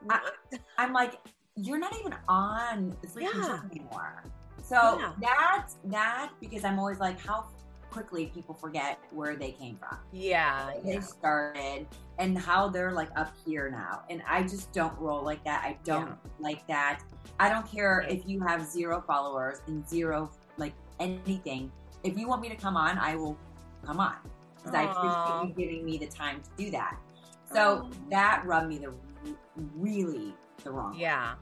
I- 0.09 0.29
I'm 0.77 0.93
like, 0.93 1.15
you're 1.55 1.79
not 1.79 1.93
even 1.99 2.15
on 2.27 2.95
Yeah. 3.17 3.59
anymore. 3.71 4.23
So 4.63 4.75
Yeah. 4.99 5.13
that's 5.21 5.77
that 5.85 6.31
because 6.39 6.63
I'm 6.63 6.79
always 6.79 6.99
like, 6.99 7.19
how 7.19 7.47
quickly 7.91 8.27
people 8.33 8.53
forget 8.55 8.99
where 9.11 9.35
they 9.35 9.51
came 9.51 9.75
from. 9.77 9.97
yeah, 10.11 10.71
they 10.83 10.93
yeah. 10.95 10.99
started 10.99 11.87
and 12.17 12.37
how 12.37 12.67
they're 12.69 12.91
like 12.91 13.09
up 13.15 13.33
here 13.45 13.69
now. 13.69 14.03
And 14.09 14.21
I 14.27 14.43
just 14.43 14.71
don't 14.73 14.97
roll 14.99 15.23
like 15.23 15.43
that. 15.45 15.63
I 15.63 15.77
don't 15.83 16.07
Yeah. 16.07 16.15
like 16.39 16.67
that. 16.67 17.01
I 17.39 17.49
don't 17.49 17.65
care 17.69 18.05
if 18.09 18.27
you 18.27 18.39
have 18.41 18.65
zero 18.65 19.03
followers 19.05 19.61
and 19.67 19.87
zero 19.87 20.29
like 20.57 20.73
anything. 20.99 21.71
If 22.03 22.17
you 22.17 22.27
want 22.27 22.41
me 22.41 22.49
to 22.49 22.55
come 22.55 22.75
on, 22.77 22.97
I 22.97 23.15
will 23.15 23.37
come 23.85 23.99
on 23.99 24.15
because 24.57 24.73
I 24.75 24.83
appreciate 24.83 25.47
you 25.47 25.53
giving 25.55 25.85
me 25.85 25.97
the 25.97 26.07
time 26.07 26.41
to 26.41 26.49
do 26.63 26.71
that. 26.71 26.97
So 27.53 27.87
Aw. 27.89 27.89
that 28.09 28.43
rubbed 28.45 28.67
me 28.69 28.77
the 28.79 28.93
really 29.75 30.33
the 30.63 30.71
wrong. 30.71 30.97
way. 30.97 31.35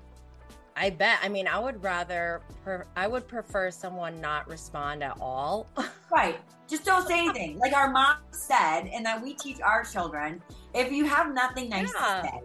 I 0.78 0.92
bet. 0.92 1.20
I 1.24 1.30
mean, 1.30 1.48
I 1.48 1.58
would 1.60 1.84
rather, 1.84 2.42
per- 2.64 2.86
I 2.96 3.08
would 3.08 3.28
prefer 3.28 3.72
someone 3.72 4.22
not 4.22 4.48
respond 4.48 5.04
at 5.04 5.18
all. 5.20 5.68
Right. 6.10 6.40
Just 6.70 6.86
don't 6.86 7.06
say 7.06 7.20
anything. 7.20 7.60
Like 7.60 7.74
our 7.74 7.92
mom 7.92 8.16
said, 8.32 8.84
and 8.94 9.06
that 9.06 9.22
we 9.22 9.34
teach 9.34 9.60
our 9.60 9.84
children, 9.84 10.42
if 10.74 10.90
you 10.90 11.04
have 11.06 11.34
nothing 11.34 11.68
nice 11.70 11.92
Yeah. 12.00 12.22
to 12.22 12.28
say, 12.30 12.42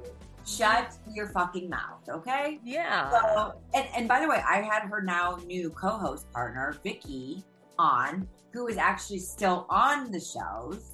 shut 0.65 0.93
your 1.13 1.29
fucking 1.29 1.71
mouth, 1.71 2.01
okay? 2.09 2.59
yeah. 2.65 3.09
So, 3.11 3.55
and, 3.75 3.87
and 3.97 4.09
by 4.09 4.21
the 4.21 4.29
way, 4.29 4.43
I 4.49 4.63
had 4.63 4.83
her 4.89 5.01
now 5.01 5.39
new 5.47 5.71
co-host 5.71 6.29
partner, 6.33 6.75
Vicky, 6.83 7.45
on, 7.79 8.27
who 8.53 8.67
is 8.67 8.79
actually 8.79 9.21
still 9.21 9.65
on 9.71 10.11
the 10.11 10.19
shows. 10.21 10.91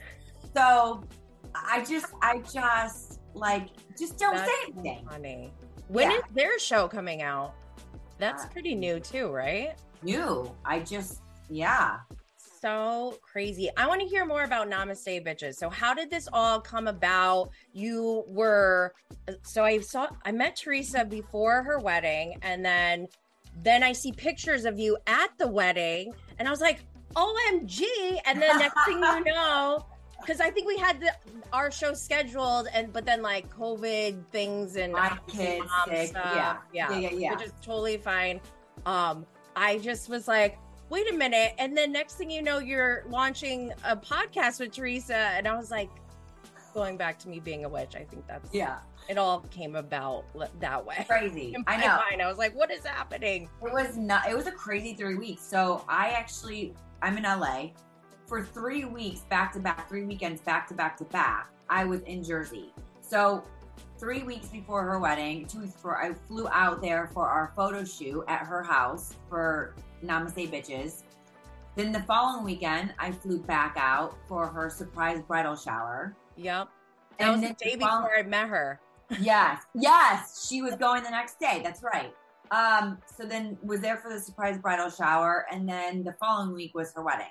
So 0.54 1.04
I 1.54 1.85
just, 1.88 2.07
I 2.21 2.42
just 2.52 3.21
like, 3.33 3.68
just 3.99 4.18
don't 4.18 4.35
That's 4.37 4.50
say 4.50 4.73
anything. 4.75 5.07
funny. 5.09 5.52
When 5.88 6.11
is 6.11 6.18
Yeah. 6.18 6.25
their 6.35 6.59
show 6.59 6.88
coming 6.88 7.23
out? 7.23 7.54
That's 8.18 8.45
Uh, 8.45 8.49
pretty 8.49 8.75
new 8.75 9.00
too, 9.00 9.28
right? 9.30 9.75
New. 10.02 10.54
I 10.64 10.80
just, 10.80 11.21
yeah. 11.49 11.99
so 12.61 13.16
crazy. 13.23 13.71
I 13.76 13.87
want 13.87 14.00
to 14.00 14.07
hear 14.09 14.26
more 14.26 14.42
about 14.42 14.68
Namaste 14.68 15.25
Bitches. 15.25 15.54
So, 15.54 15.71
how 15.71 15.95
did 15.95 16.11
this 16.11 16.28
all 16.33 16.61
come 16.61 16.88
about? 16.88 17.50
You 17.73 18.25
were, 18.26 18.92
so 19.45 19.64
I 19.64 19.78
saw, 19.78 20.09
I 20.25 20.33
met 20.33 20.57
Teresa 20.57 21.04
before 21.04 21.62
her 21.62 21.78
wedding, 21.78 22.37
and 22.42 22.64
then, 22.64 23.07
then 23.62 23.85
I 23.85 23.92
see 23.92 24.11
pictures 24.11 24.64
of 24.64 24.76
you 24.76 24.99
at 25.07 25.30
the 25.38 25.47
wedding, 25.47 26.12
and 26.40 26.49
I 26.49 26.50
was 26.50 26.61
like, 26.61 26.80
OMG. 27.14 27.85
And 28.26 28.42
then 28.42 28.59
next 28.59 28.85
thing 28.85 28.97
you 28.97 29.25
know, 29.33 29.87
because 30.20 30.40
I 30.40 30.50
think 30.50 30.66
we 30.66 30.76
had 30.76 31.00
the, 31.00 31.12
our 31.52 31.70
show 31.70 31.94
scheduled, 31.94 32.68
and 32.72 32.92
but 32.92 33.04
then 33.04 33.22
like 33.22 33.48
COVID 33.54 34.26
things 34.26 34.76
and 34.76 34.92
My 34.92 35.18
kids 35.28 35.66
sick. 35.87 36.12
Yeah. 36.14 36.56
yeah, 36.72 36.90
Yeah, 36.90 36.98
yeah, 36.98 37.10
yeah. 37.10 37.30
which 37.32 37.42
is 37.42 37.52
totally 37.62 37.96
fine. 37.98 38.40
Um, 38.87 39.26
I 39.56 39.78
just 39.78 40.08
was 40.08 40.28
like, 40.28 40.58
wait 40.90 41.10
a 41.10 41.14
minute, 41.14 41.54
and 41.58 41.76
then 41.76 41.92
next 41.92 42.14
thing 42.14 42.30
you 42.30 42.42
know, 42.42 42.58
you're 42.58 43.04
launching 43.08 43.72
a 43.84 43.96
podcast 43.96 44.60
with 44.60 44.72
Teresa, 44.72 45.16
and 45.16 45.46
I 45.46 45.56
was 45.56 45.70
like, 45.70 45.90
going 46.75 46.96
back 46.96 47.18
to 47.18 47.28
me 47.28 47.40
being 47.40 47.64
a 47.64 47.68
witch. 47.68 47.94
I 47.96 48.04
think 48.04 48.26
that's 48.26 48.52
Yeah. 48.52 48.78
It 49.08 49.16
all 49.16 49.40
came 49.50 49.75
about 49.75 50.25
that 50.60 50.84
way. 50.84 51.06
Crazy. 51.08 51.56
I 51.66 51.78
know. 51.78 51.96
mind, 51.96 52.20
I 52.20 52.28
was 52.28 52.37
like, 52.37 52.54
what 52.54 52.70
is 52.70 52.84
happening? 52.84 53.48
It 53.64 53.72
was 53.72 53.96
not. 53.96 54.28
It 54.28 54.37
was 54.37 54.46
a 54.46 54.52
crazy 54.52 54.92
three 54.92 55.14
weeks. 55.14 55.42
So 55.42 55.82
I 55.88 56.10
actually, 56.10 56.75
I'm 57.00 57.16
in 57.16 57.22
LA 57.22 57.70
for 58.28 58.42
three 58.42 58.85
weeks, 58.85 59.20
back 59.20 59.52
to 59.54 59.58
back, 59.58 59.88
three 59.88 60.04
weekends, 60.04 60.42
back 60.42 60.68
to 60.68 60.75
back 60.75 60.97
to 60.99 61.04
back. 61.04 61.49
I 61.70 61.85
was 61.85 62.02
in 62.02 62.23
Jersey. 62.23 62.73
So 63.00 63.42
three 63.99 64.23
weeks 64.23 64.49
before 64.49 64.85
her 64.85 64.99
wedding, 64.99 65.47
two 65.47 65.61
weeks 65.61 65.73
before, 65.73 66.00
I 66.00 66.12
flew 66.12 66.47
out 66.50 66.82
there 66.82 67.11
for 67.14 67.26
our 67.26 67.52
photo 67.56 67.85
shoot 67.85 68.25
at 68.28 68.40
her 68.40 68.62
house 68.62 69.14
for 69.30 69.75
Namaste 70.04 70.50
Bitches. 70.50 71.02
Then 71.75 71.90
the 71.90 72.00
following 72.00 72.44
weekend, 72.44 72.92
I 72.99 73.12
flew 73.12 73.38
back 73.38 73.76
out 73.78 74.16
for 74.28 74.47
her 74.47 74.68
surprise 74.68 75.23
bridal 75.23 75.56
shower. 75.56 76.14
Yep. 76.37 76.68
That 77.18 77.32
was 77.32 77.40
the 77.40 77.54
day 77.54 77.76
follow- 77.78 78.02
before 78.02 78.18
I 78.18 78.23
met 78.23 78.49
her. 78.49 78.80
yes, 79.20 79.62
yes, 79.75 80.47
she 80.47 80.61
was 80.61 80.75
going 80.75 81.02
the 81.02 81.11
next 81.11 81.40
day. 81.40 81.62
That's 81.64 81.82
right. 81.82 82.12
Um, 82.50 82.99
so 83.16 83.25
then 83.25 83.56
was 83.62 83.80
there 83.80 83.97
for 83.97 84.12
the 84.12 84.20
surprise 84.20 84.58
bridal 84.58 84.90
shower, 84.90 85.47
and 85.50 85.66
then 85.66 86.02
the 86.04 86.12
following 86.20 86.54
week 86.54 86.75
was 86.75 86.92
her 86.92 87.02
wedding. 87.02 87.26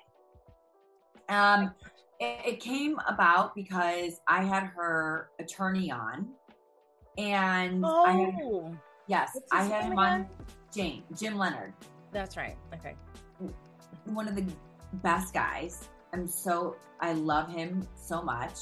Um, 1.30 1.74
it, 2.20 2.40
it 2.46 2.60
came 2.60 2.98
about 3.08 3.54
because 3.56 4.20
I 4.28 4.44
had 4.44 4.64
her 4.64 5.30
attorney 5.40 5.92
on, 5.92 6.28
and 7.18 7.86
I 7.86 8.12
had, 8.12 8.34
Oh, 8.44 8.76
yes, 9.08 9.38
I 9.52 9.64
had 9.64 9.86
him 9.86 10.00
on? 10.00 10.28
Jane 10.74 11.04
Jim 11.18 11.38
Leonard, 11.38 11.74
that's 12.12 12.38
right. 12.38 12.58
Okay. 12.74 12.96
one 14.06 14.28
of 14.28 14.36
the 14.36 14.46
best 14.94 15.34
guys. 15.34 15.90
I'm 16.14 16.28
so 16.28 16.76
I 17.00 17.14
love 17.14 17.50
him 17.52 17.88
so 17.96 18.22
much. 18.22 18.58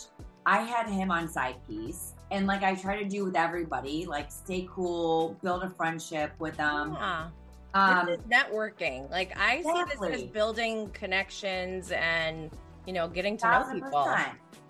I 0.45 0.61
had 0.61 0.87
him 0.87 1.11
on 1.11 1.27
side 1.27 1.55
piece. 1.67 2.13
And 2.31 2.47
like 2.47 2.63
I 2.63 2.75
try 2.75 3.01
to 3.01 3.07
do 3.07 3.25
with 3.25 3.35
everybody, 3.35 4.05
like 4.05 4.31
stay 4.31 4.67
cool, 4.71 5.37
build 5.41 5.63
a 5.63 5.69
friendship 5.69 6.33
with 6.39 6.57
them. 6.57 6.93
yeah. 6.93 7.29
Um, 7.75 8.07
networking. 8.31 9.09
Like 9.11 9.37
I 9.37 9.61
see 9.61 9.83
this 9.99 10.21
as 10.21 10.23
building 10.23 10.89
connections 10.91 11.91
and 11.91 12.49
you 12.87 12.93
know 12.93 13.07
getting 13.07 13.37
to 13.37 13.45
know 13.51 13.73
people. 13.73 14.05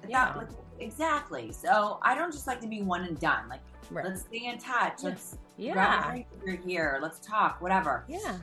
Yeah. 0.07 0.33
That- 0.33 0.38
like, 0.38 0.47
exactly. 0.79 1.51
So 1.51 2.00
I 2.01 2.15
don't 2.15 2.31
just 2.33 2.47
like 2.47 2.59
to 2.62 2.67
be 2.67 2.81
one 2.81 3.03
and 3.03 3.19
done. 3.19 3.47
Like 3.47 3.62
Right. 3.91 4.05
let's 4.05 4.21
stay 4.21 4.45
in 4.47 4.57
touch. 4.57 5.03
Let's 5.03 5.38
Yeah. 5.57 6.17
you're 6.43 6.55
here. 6.55 6.97
Let's 7.01 7.19
talk. 7.19 7.62
Whatever. 7.62 8.03
Yeah. 8.07 8.38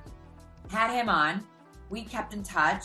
had 0.71 0.93
him 0.95 1.09
on. 1.09 1.45
We 1.91 2.05
kept 2.05 2.33
in 2.33 2.43
touch, 2.45 2.85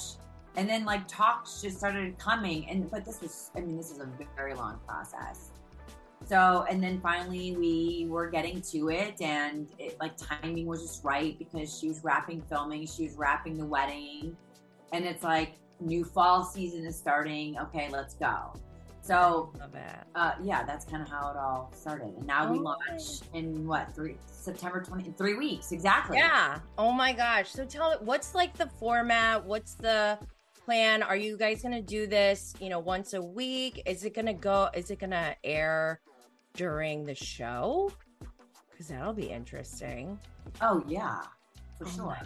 and 0.57 0.67
then 0.67 0.83
like 0.83 1.07
talks 1.07 1.61
just 1.61 1.77
started 1.77 2.17
coming. 2.17 2.67
And 2.69 2.89
but 2.89 3.05
this 3.05 3.21
was, 3.21 3.51
I 3.55 3.61
mean, 3.61 3.77
this 3.77 3.91
is 3.91 3.99
a 3.99 4.09
very 4.35 4.55
long 4.55 4.79
process. 4.87 5.51
So 6.27 6.65
and 6.69 6.83
then 6.83 6.99
finally 6.99 7.55
we 7.55 8.05
were 8.09 8.29
getting 8.29 8.61
to 8.73 8.89
it, 8.89 9.21
and 9.21 9.67
it 9.79 9.97
like 9.99 10.17
timing 10.17 10.65
was 10.65 10.81
just 10.81 11.03
right 11.03 11.37
because 11.39 11.77
she 11.79 11.87
was 11.87 12.03
wrapping 12.03 12.41
filming, 12.49 12.85
she 12.85 13.03
was 13.07 13.15
wrapping 13.15 13.57
the 13.57 13.65
wedding, 13.65 14.35
and 14.91 15.05
it's 15.05 15.23
like 15.23 15.55
new 15.79 16.03
fall 16.03 16.43
season 16.43 16.85
is 16.85 16.97
starting. 16.97 17.57
Okay, 17.59 17.87
let's 17.91 18.15
go. 18.15 18.53
So 19.01 19.53
uh, 20.15 20.33
yeah, 20.43 20.63
that's 20.63 20.83
kind 20.83 21.01
of 21.01 21.07
how 21.09 21.29
it 21.31 21.37
all 21.37 21.71
started. 21.73 22.13
And 22.17 22.27
now 22.27 22.51
we 22.51 22.59
Oh. 22.59 22.75
launch 22.89 23.21
in 23.33 23.65
what 23.65 23.95
three 23.95 24.17
September 24.29 24.83
twenty 24.83 25.11
three 25.11 25.35
weeks 25.35 25.71
exactly. 25.71 26.17
Yeah. 26.17 26.59
Oh 26.77 26.91
my 26.91 27.13
gosh. 27.13 27.49
So 27.49 27.63
tell 27.63 27.91
it 27.91 28.01
what's 28.01 28.35
like 28.35 28.57
the 28.57 28.67
format? 28.79 29.45
What's 29.45 29.75
the 29.75 30.19
plan? 30.65 31.03
Are 31.03 31.15
you 31.15 31.37
guys 31.37 31.61
gonna 31.61 31.81
do 31.81 32.05
this, 32.07 32.53
you 32.59 32.67
know, 32.67 32.79
once 32.79 33.13
a 33.13 33.21
week? 33.21 33.81
Is 33.85 34.03
it 34.03 34.13
gonna 34.13 34.33
go 34.33 34.69
is 34.73 34.91
it 34.91 34.99
gonna 34.99 35.35
air 35.41 36.01
during 36.53 37.05
the 37.05 37.15
show? 37.15 37.91
Because 38.71 38.87
that'll 38.87 39.13
be 39.13 39.29
interesting. 39.29 40.19
Oh 40.61 40.83
yeah, 40.87 41.21
for 41.77 41.87
oh 41.87 41.91
sure. 41.95 42.17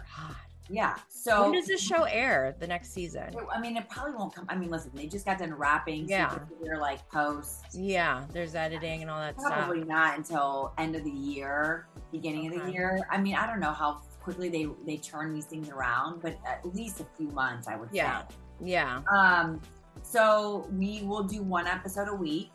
Yeah. 0.68 0.94
So 1.08 1.42
when 1.42 1.52
does 1.52 1.66
this 1.66 1.82
show 1.82 2.04
air 2.04 2.54
the 2.58 2.66
next 2.66 2.92
season? 2.92 3.34
I 3.52 3.60
mean, 3.60 3.76
it 3.76 3.88
probably 3.88 4.14
won't 4.14 4.34
come. 4.34 4.46
I 4.48 4.56
mean, 4.56 4.70
listen, 4.70 4.90
they 4.94 5.06
just 5.06 5.26
got 5.26 5.38
done 5.38 5.52
wrapping. 5.52 6.08
Yeah. 6.08 6.30
So 6.30 6.40
they're 6.62 6.78
like 6.78 7.06
post. 7.10 7.64
Yeah, 7.74 8.24
there's 8.32 8.54
editing 8.54 9.02
and 9.02 9.10
all 9.10 9.20
that 9.20 9.38
stuff. 9.38 9.52
Probably 9.52 9.78
stuff. 9.80 9.88
not 9.88 10.16
until 10.18 10.72
end 10.78 10.94
of 10.96 11.04
the 11.04 11.10
year, 11.10 11.86
beginning 12.10 12.54
of 12.54 12.64
the 12.64 12.72
year. 12.72 13.00
I 13.10 13.18
mean, 13.18 13.34
I 13.34 13.46
don't 13.46 13.60
know 13.60 13.72
how 13.72 14.02
quickly 14.22 14.48
they 14.48 14.68
they 14.86 14.98
turn 14.98 15.34
these 15.34 15.46
things 15.46 15.68
around, 15.68 16.22
but 16.22 16.38
at 16.46 16.64
least 16.74 17.00
a 17.00 17.06
few 17.16 17.28
months, 17.28 17.66
I 17.66 17.76
would 17.76 17.88
Yeah. 17.92 18.20
say. 18.28 18.34
Yeah. 18.60 19.00
Um, 19.10 19.60
so 20.02 20.68
we 20.72 21.02
will 21.02 21.24
do 21.24 21.42
one 21.42 21.66
episode 21.66 22.08
a 22.08 22.14
week, 22.14 22.50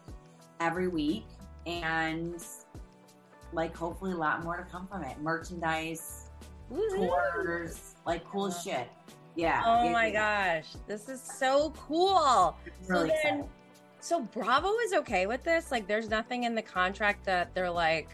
every 0.60 0.88
week, 0.88 1.26
and 1.68 2.44
like 3.54 3.76
hopefully 3.76 4.12
a 4.14 4.16
lot 4.18 4.44
more 4.44 4.58
to 4.58 4.64
come 4.64 4.88
from 4.88 5.04
it. 5.04 5.20
Merchandise, 5.22 6.30
Woohoo. 6.72 7.08
tours, 7.34 7.96
like 8.06 8.24
cool 8.26 8.50
Yeah. 8.50 8.62
shit. 8.80 8.90
Yeah. 9.36 9.64
Oh 9.66 9.84
yeah, 9.86 9.92
my 9.92 10.08
yeah. 10.08 10.60
gosh, 10.62 10.70
this 10.88 11.10
is 11.10 11.22
so 11.22 11.72
cool. 11.78 12.56
Really 12.88 13.10
so 13.10 13.16
excited. 13.16 13.40
then, 13.42 13.50
so 14.00 14.22
Bravo 14.22 14.78
is 14.80 14.94
okay 14.94 15.28
with 15.28 15.44
this? 15.44 15.72
Like, 15.72 15.88
there's 15.88 16.10
nothing 16.10 16.44
in 16.44 16.56
the 16.56 16.62
contract 16.62 17.26
that 17.26 17.54
they're 17.54 17.70
like, 17.70 18.10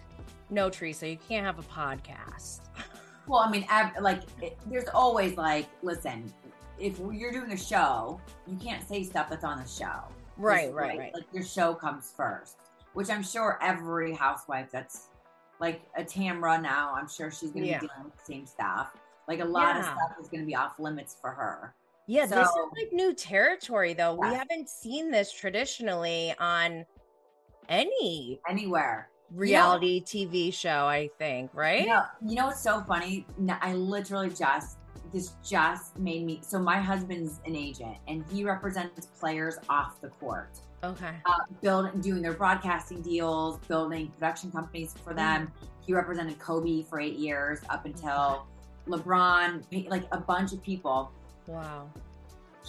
no, 0.49 0.69
Teresa, 0.69 1.07
you 1.07 1.17
can't 1.29 1.45
have 1.45 1.59
a 1.59 1.63
podcast. 1.63 2.61
Well, 3.25 3.39
I 3.39 3.49
mean, 3.49 3.65
like, 4.01 4.23
it, 4.41 4.57
there's 4.65 4.89
always 4.93 5.37
like, 5.37 5.67
listen, 5.81 6.29
if 6.77 6.99
you're 6.99 7.31
doing 7.31 7.53
a 7.53 7.57
show, 7.57 8.19
you 8.45 8.57
can't 8.57 8.85
say 8.85 9.01
stuff 9.03 9.29
that's 9.29 9.45
on 9.45 9.61
the 9.61 9.65
show. 9.65 10.01
Right, 10.35 10.73
right, 10.73 10.89
like- 10.89 10.99
right. 10.99 11.13
Like 11.13 11.23
your 11.31 11.45
show 11.45 11.73
comes 11.73 12.11
first, 12.17 12.57
which 12.93 13.09
I'm 13.09 13.23
sure 13.23 13.59
every 13.61 14.13
housewife 14.13 14.69
that's 14.71 15.09
like 15.59 15.81
a 15.97 16.03
Tamra 16.03 16.61
now, 16.61 16.93
I'm 16.95 17.07
sure 17.07 17.31
she's 17.31 17.51
going 17.51 17.63
to 17.63 17.69
Yeah. 17.69 17.79
be 17.79 17.87
dealing 17.87 18.03
with 18.05 18.15
the 18.17 18.25
same 18.25 18.45
stuff. 18.45 18.95
Like 19.27 19.39
a 19.39 19.45
lot 19.45 19.77
of 19.77 19.85
stuff 19.85 20.11
is 20.19 20.27
going 20.27 20.41
to 20.41 20.45
be 20.45 20.55
off 20.55 20.79
limits 20.79 21.15
for 21.19 21.31
her. 21.31 21.73
Yeah, 22.07 22.25
this 22.25 22.49
is 22.49 22.55
like 22.77 22.91
new 22.91 23.13
territory, 23.13 23.93
though. 23.93 24.13
We 24.15 24.27
haven't 24.27 24.67
seen 24.67 25.09
this 25.09 25.31
traditionally 25.31 26.33
on 26.37 26.85
any 27.69 28.41
Anywhere. 28.49 29.09
reality 29.31 30.03
TV 30.03 30.53
show, 30.53 30.85
I 30.85 31.09
think, 31.17 31.51
right? 31.53 31.79
You 31.79 31.87
know, 31.87 32.03
you 32.25 32.35
know 32.35 32.47
what's 32.47 32.61
so 32.61 32.81
funny? 32.81 33.25
I 33.61 33.73
literally 33.73 34.29
just 34.31 34.77
this 35.13 35.33
just 35.41 35.97
made 35.97 36.25
me. 36.25 36.41
So 36.43 36.59
my 36.59 36.77
husband's 36.77 37.39
an 37.45 37.55
agent, 37.55 37.95
and 38.09 38.25
he 38.31 38.43
represents 38.43 39.05
players 39.05 39.57
off 39.69 40.01
the 40.01 40.09
court. 40.09 40.59
Okay. 40.83 41.11
uh, 41.25 41.39
building, 41.61 42.01
doing 42.01 42.21
their 42.21 42.33
broadcasting 42.33 43.01
deals, 43.01 43.57
building 43.67 44.07
production 44.19 44.51
companies 44.51 44.93
for 45.03 45.13
them. 45.13 45.51
He 45.85 45.93
represented 45.93 46.39
Kobe 46.39 46.83
for 46.83 46.99
eight 46.99 47.17
years 47.17 47.59
up 47.69 47.85
until 47.85 48.45
LeBron, 48.87 49.89
like 49.89 50.03
a 50.11 50.17
bunch 50.17 50.51
of 50.51 50.61
people. 50.61 51.11
Wow. 51.47 51.89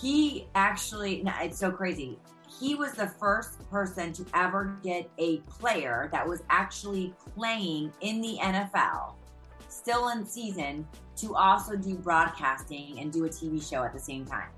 He 0.01 0.47
actually, 0.55 1.23
no, 1.23 1.33
it's 1.41 1.59
so 1.59 1.71
crazy. 1.71 2.19
He 2.61 2.77
was 2.77 2.93
the 2.93 3.09
first 3.09 3.69
person 3.69 4.13
to 4.13 4.25
ever 4.35 4.77
get 4.85 5.11
a 5.19 5.39
player 5.39 6.09
that 6.13 6.27
was 6.27 6.43
actually 6.51 7.13
playing 7.37 7.93
in 8.01 8.21
the 8.21 8.39
NFL, 8.41 9.15
still 9.69 10.11
in 10.11 10.25
season, 10.25 10.87
to 11.17 11.35
also 11.35 11.77
do 11.77 11.97
broadcasting 11.97 13.01
and 13.01 13.13
do 13.13 13.25
a 13.25 13.29
TV 13.29 13.67
show 13.69 13.83
at 13.83 13.93
the 13.93 13.99
same 13.99 14.25
time. 14.25 14.49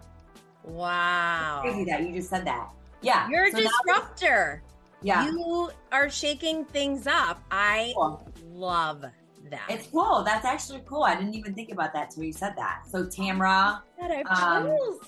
Wow. 0.63 1.61
Crazy 1.63 1.85
that 1.85 2.03
you 2.03 2.13
just 2.13 2.29
said 2.29 2.47
that. 2.47 2.71
Yeah. 3.07 3.29
You're 3.31 3.47
a 3.47 3.51
so 3.53 3.59
disruptor. 3.59 4.63
yeah. 5.03 5.27
You 5.31 5.71
are 5.93 6.11
shaking 6.11 6.65
things 6.67 7.07
up. 7.07 7.41
I 7.51 7.93
Cool. 7.97 8.29
love 8.51 9.03
that. 9.51 9.67
It's 9.69 9.87
cool. 9.87 10.23
That's 10.25 10.45
actually 10.45 10.83
cool. 10.87 11.05
I 11.05 11.15
didn't 11.15 11.35
even 11.37 11.55
think 11.55 11.71
about 11.71 11.93
that 11.93 12.11
till 12.11 12.25
you 12.25 12.33
said 12.33 12.55
that. 12.57 12.83
So 12.91 13.05
Tamra, 13.05 13.81
I 14.03 14.23
have 14.29 14.67
um, 14.67 14.99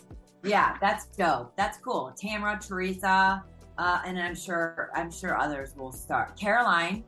yeah, 0.45 0.77
that's 0.81 1.07
dope. 1.07 1.57
That's 1.57 1.79
cool. 1.79 2.15
Tamra, 2.23 2.65
Teresa, 2.65 3.43
uh, 3.79 4.01
and 4.07 4.17
I'm 4.19 4.37
sure 4.37 4.91
I'm 4.95 5.11
sure 5.11 5.37
others 5.37 5.75
will 5.77 5.91
start. 5.93 6.39
Caroline, 6.39 7.03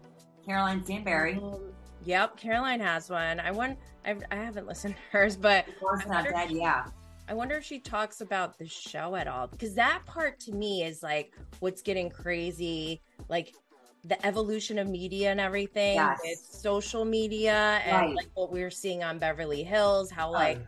Caroline 0.45 0.85
Stanbury. 0.85 1.37
Um, 1.37 1.61
Yep, 2.07 2.39
Caroline 2.39 2.81
has 2.81 3.11
one. 3.11 3.39
I 3.41 3.51
want. 3.51 3.79
I've, 4.07 4.23
I 4.31 4.37
haven't 4.37 4.67
listened 4.67 4.95
to 4.97 5.01
hers, 5.13 5.37
but 5.37 5.69
Of 5.69 5.79
course 5.79 6.07
not 6.07 6.25
dead. 6.25 6.51
Yeah, 6.51 6.87
I 7.31 7.33
wonder 7.33 7.55
if 7.55 7.65
she 7.65 7.79
talks 7.79 8.23
about 8.23 8.59
the 8.59 8.67
show 8.67 9.15
at 9.15 9.29
all 9.29 9.47
because 9.47 9.73
that 9.75 10.05
part 10.05 10.41
to 10.41 10.53
me 10.53 10.83
is 10.83 11.01
like 11.01 11.33
what's 11.61 11.81
getting 11.81 12.11
crazy, 12.11 13.01
like 13.29 13.55
the 14.03 14.27
evolution 14.27 14.81
of 14.81 14.89
media 14.89 15.31
and 15.31 15.39
everything 15.39 15.95
Yes. 15.95 16.19
with 16.25 16.39
social 16.39 17.05
media 17.05 17.81
and 17.85 17.97
Right. 17.97 18.17
like 18.17 18.31
what 18.35 18.51
we 18.51 18.63
were 18.63 18.71
seeing 18.71 19.05
on 19.05 19.21
Beverly 19.21 19.63
Hills, 19.63 20.11
how 20.11 20.31
uh. 20.31 20.33
like 20.33 20.59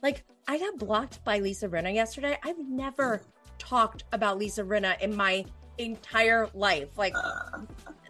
like 0.00 0.24
I 0.46 0.58
got 0.58 0.78
blocked 0.78 1.24
by 1.24 1.40
Lisa 1.40 1.68
Rinna 1.68 1.92
yesterday. 1.92 2.38
I've 2.44 2.58
never 2.68 3.22
talked 3.58 4.04
about 4.12 4.38
Lisa 4.38 4.62
Rinna 4.62 5.00
in 5.00 5.16
my 5.16 5.44
entire 5.78 6.48
life. 6.54 6.96
Like 6.96 7.14
uh. 7.16 7.62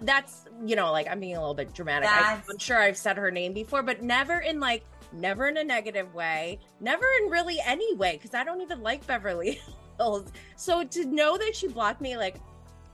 that's 0.03 0.45
you 0.67 0.77
know, 0.77 0.93
like 0.93 1.09
I'm 1.09 1.19
being 1.19 1.37
a 1.37 1.41
little 1.41 1.55
bit 1.55 1.73
dramatic. 1.73 2.11
I'm 2.13 2.59
sure 2.59 2.79
I've 2.79 2.99
said 2.99 3.17
her 3.17 3.31
name 3.31 3.55
before, 3.55 3.83
but 3.83 4.03
never 4.03 4.41
in 4.41 4.61
like 4.61 4.85
never 5.13 5.49
in 5.49 5.57
a 5.57 5.65
negative 5.65 6.15
way, 6.15 6.59
never 6.81 7.05
in 7.23 7.31
really 7.31 7.59
any 7.65 7.95
way, 7.95 8.13
because 8.13 8.35
I 8.35 8.45
don't 8.45 8.61
even 8.61 8.83
like 8.83 9.07
Beverly 9.07 9.61
Hills. 9.99 10.31
So 10.57 10.85
to 10.85 11.05
know 11.05 11.37
that 11.39 11.55
she 11.55 11.69
blocked 11.69 12.01
me, 12.01 12.17
like 12.17 12.37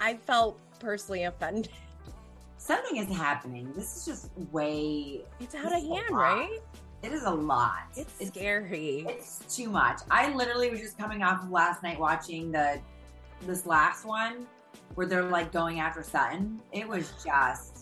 I 0.01 0.15
felt 0.15 0.61
personally 0.79 1.25
offended. 1.25 1.71
Something 2.57 2.97
is 2.97 3.09
happening. 3.09 3.73
This 3.75 3.97
is 3.97 4.05
just 4.05 4.31
way. 4.53 5.23
It's 5.41 5.55
out 5.55 5.67
of 5.67 5.83
hand, 5.83 6.11
right? 6.11 6.59
It 7.03 7.13
is 7.13 7.23
a 7.23 7.31
lot. 7.31 7.85
It's, 7.97 8.27
scary. 8.27 9.07
It's 9.09 9.45
too 9.55 9.71
much. 9.71 10.01
I 10.11 10.35
literally 10.35 10.69
was 10.69 10.81
just 10.81 10.99
coming 10.99 11.23
off 11.23 11.45
of 11.45 11.51
last 11.51 11.83
night 11.83 11.99
watching 11.99 12.51
the 12.51 12.81
this 13.47 13.67
last 13.67 14.05
one 14.05 14.47
where 14.97 15.07
they're 15.07 15.23
like 15.23 15.53
going 15.53 15.79
after 15.79 16.03
Sutton. 16.03 16.61
It 16.73 16.89
was 16.89 17.13
just 17.25 17.77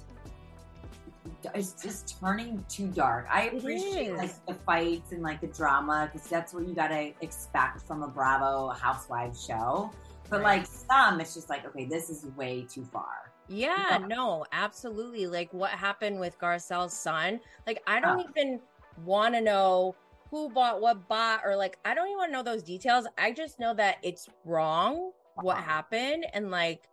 it's 1.55 1.73
just 1.83 2.19
turning 2.21 2.65
too 2.69 2.89
dark. 2.89 3.27
I 3.31 3.49
appreciate 3.49 4.15
like 4.15 4.45
the 4.47 4.55
fights 4.55 5.13
and 5.13 5.23
like 5.23 5.41
the 5.41 5.47
drama 5.49 6.11
because 6.13 6.29
that's 6.29 6.53
what 6.55 6.67
you 6.67 6.75
gotta 6.75 7.13
expect 7.21 7.83
from 7.83 8.03
a 8.03 8.09
Bravo 8.09 8.69
Housewives 8.71 9.45
show. 9.45 9.91
But 10.29 10.41
Right. 10.43 10.59
like 10.61 10.67
some, 10.67 11.21
it's 11.21 11.35
just 11.35 11.49
like 11.49 11.65
okay, 11.67 11.85
this 11.87 12.11
is 12.11 12.25
way 12.37 12.67
too 12.69 12.85
far. 12.85 13.33
Yeah, 13.49 13.99
Yeah. 14.01 14.07
no, 14.07 14.45
absolutely. 14.53 15.27
Like 15.27 15.53
what 15.53 15.71
happened 15.71 16.19
with 16.19 16.39
Garcelle's 16.39 16.99
son. 16.99 17.41
Like 17.67 17.83
I 17.87 18.01
don't 18.01 18.19
Yeah. 18.21 18.27
even 18.43 18.61
want 19.05 19.35
to 19.35 19.41
know 19.41 19.95
who 20.31 20.49
bought 20.51 20.81
what 20.81 21.07
bot 21.09 21.43
or 21.45 21.55
like 21.57 21.79
I 21.85 21.95
don't 21.95 22.07
even 22.09 22.19
want 22.19 22.29
to 22.31 22.33
know 22.33 22.43
those 22.43 22.63
details. 22.63 23.07
I 23.19 23.33
just 23.33 23.61
know 23.61 23.73
that 23.75 23.99
it's 24.03 24.29
wrong 24.45 25.13
what 25.37 25.59
Uh-huh. 25.59 25.65
happened 25.65 26.27
and 26.33 26.51
like 26.51 26.89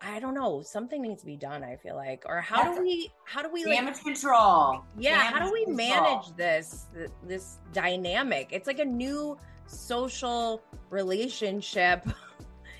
I 0.00 0.20
don't 0.20 0.34
know, 0.34 0.62
something 0.62 1.02
needs 1.02 1.20
to 1.20 1.26
be 1.26 1.36
done, 1.36 1.64
I 1.64 1.76
feel 1.76 1.96
like. 1.96 2.24
Or 2.26 2.40
how 2.40 2.72
do 2.74 2.80
we 2.80 3.10
how 3.24 3.42
do 3.42 3.50
we 3.52 3.64
like 3.64 4.02
control. 4.02 4.84
yeah, 4.98 5.18
how 5.22 5.38
do 5.38 5.46
Damage 5.46 5.52
we 5.52 5.64
control. 5.64 5.76
manage 5.76 6.36
this 6.36 6.86
this 7.26 7.58
dynamic? 7.72 8.48
It's 8.50 8.66
like 8.66 8.78
a 8.78 8.84
new 8.84 9.36
social 9.66 10.62
relationship 10.90 12.06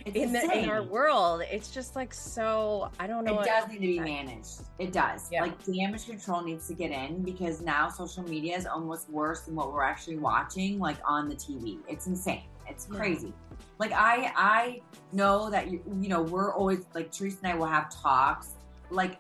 It's 0.05 0.17
in 0.17 0.33
the 0.33 0.59
in 0.59 0.69
our 0.69 0.83
world. 0.83 1.43
It's 1.51 1.71
just 1.71 1.95
like 1.95 2.13
so 2.13 2.91
I 2.99 3.07
don't 3.07 3.25
know 3.25 3.41
It 3.41 3.47
does 3.47 3.69
need 3.69 3.75
to 3.77 3.81
be 3.81 4.01
managed. 4.01 4.63
It 4.79 4.93
does. 4.93 5.29
Yeah. 5.31 5.43
Like 5.43 5.65
damage 5.65 6.07
control 6.07 6.43
needs 6.43 6.67
to 6.69 6.75
get 6.75 6.91
in 6.91 7.23
because 7.23 7.61
now 7.61 7.89
social 7.89 8.23
media 8.25 8.57
is 8.57 8.67
almost 8.67 9.09
worse 9.11 9.43
than 9.43 9.55
what 9.55 9.73
we're 9.73 9.85
actually 9.85 10.19
watching, 10.19 10.79
like 10.79 10.97
on 11.07 11.29
the 11.29 11.35
TV. 11.35 11.79
It's 11.89 12.07
insane. 12.07 12.43
It's 12.69 12.89
Yeah. 12.91 12.99
crazy. 12.99 13.33
Like 13.79 13.93
I, 13.93 14.33
I 14.37 14.81
know 15.13 15.51
that 15.51 15.71
you, 15.71 15.83
you 16.01 16.09
know, 16.09 16.23
we're 16.23 16.55
always 16.55 16.85
like 16.95 17.11
Teresa 17.13 17.39
and 17.43 17.53
I 17.53 17.57
will 17.57 17.67
have 17.67 17.95
talks. 17.95 18.55
Like 18.91 19.19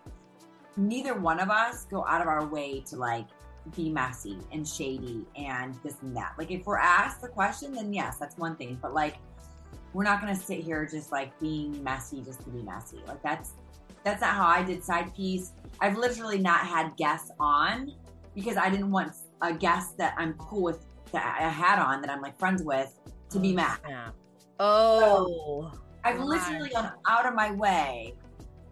neither 0.76 1.14
one 1.14 1.40
of 1.40 1.50
us 1.50 1.84
go 1.90 2.04
out 2.06 2.20
of 2.20 2.28
our 2.28 2.46
way 2.46 2.80
to 2.88 2.96
like 2.96 3.26
be 3.76 3.90
messy 3.90 4.38
and 4.52 4.66
shady 4.66 5.25
and 5.37 5.75
this 5.82 5.96
and 6.02 6.16
that. 6.16 6.34
Like 6.38 6.50
if 6.50 6.66
we're 6.66 6.78
asked 6.78 7.22
the 7.22 7.28
question, 7.28 7.72
then 7.72 7.92
yes, 7.92 8.18
that's 8.18 8.37
one 8.37 8.56
thing. 8.56 8.78
But 8.80 8.94
like 8.94 9.16
we're 9.92 10.04
not 10.04 10.20
gonna 10.20 10.37
sit 10.37 10.61
here 10.61 10.87
just 10.87 11.12
like 11.12 11.38
being 11.38 11.82
messy 11.82 12.22
just 12.22 12.42
to 12.44 12.50
be 12.50 12.62
messy. 12.62 12.99
Like 13.06 13.22
that's 13.22 13.52
that's 14.04 14.20
not 14.20 14.34
how 14.34 14.46
I 14.46 14.62
did 14.62 14.82
side 14.82 15.14
piece. 15.14 15.52
I've 15.80 15.96
literally 15.96 16.38
not 16.38 16.66
had 16.66 16.96
guests 16.96 17.30
on 17.38 17.92
because 18.34 18.56
I 18.56 18.70
didn't 18.70 18.90
want 18.90 19.12
a 19.42 19.52
guest 19.52 19.96
that 19.99 20.14
I'm 20.16 20.34
cool 20.34 20.62
with 20.62 20.84
that 21.12 21.38
I 21.40 21.49
had 21.49 21.78
on 21.78 22.00
that 22.02 22.11
I'm 22.11 22.22
like 22.22 22.38
friends 22.38 22.62
with 22.62 22.98
to 23.33 23.38
be 23.40 23.53
Oh, 23.53 23.55
mad. 23.55 24.12
Oh, 24.61 25.73
I've 26.05 26.16
gosh. 26.18 26.27
literally 26.27 26.71
gone 26.71 26.92
out 27.09 27.27
of 27.27 27.35
my 27.35 27.53
way 27.53 28.14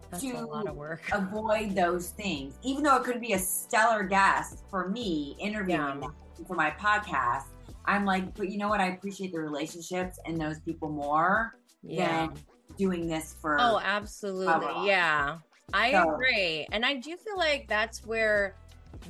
that's 0.09 0.23
to 0.23 0.31
a 0.33 0.41
lot 0.45 0.67
of 0.67 0.75
work. 0.75 1.01
avoid 1.11 1.75
those 1.75 2.09
things, 2.09 2.57
even 2.63 2.83
though 2.83 2.95
it 2.97 3.03
could 3.03 3.21
be 3.21 3.33
a 3.33 3.39
stellar 3.39 4.03
guest 4.03 4.63
for 4.69 4.89
me 4.89 5.35
interviewing 5.39 6.01
Yeah. 6.01 6.45
for 6.47 6.55
my 6.55 6.71
podcast. 6.71 7.45
I'm 7.85 8.05
like, 8.05 8.33
but 8.35 8.49
you 8.49 8.57
know 8.57 8.69
what? 8.69 8.79
I 8.79 8.87
appreciate 8.87 9.31
the 9.31 9.39
relationships 9.39 10.19
and 10.25 10.39
those 10.39 10.59
people 10.59 10.89
more 10.89 11.57
Yeah. 11.83 12.27
than 12.27 12.37
doing 12.77 13.07
this 13.07 13.35
for. 13.41 13.57
Oh, 13.59 13.79
absolutely. 13.83 14.87
Yeah. 14.87 15.37
I 15.73 15.91
So- 15.91 16.13
agree. 16.13 16.67
And 16.71 16.85
I 16.85 16.95
do 16.95 17.15
feel 17.17 17.37
like 17.37 17.67
that's 17.67 18.05
where 18.05 18.55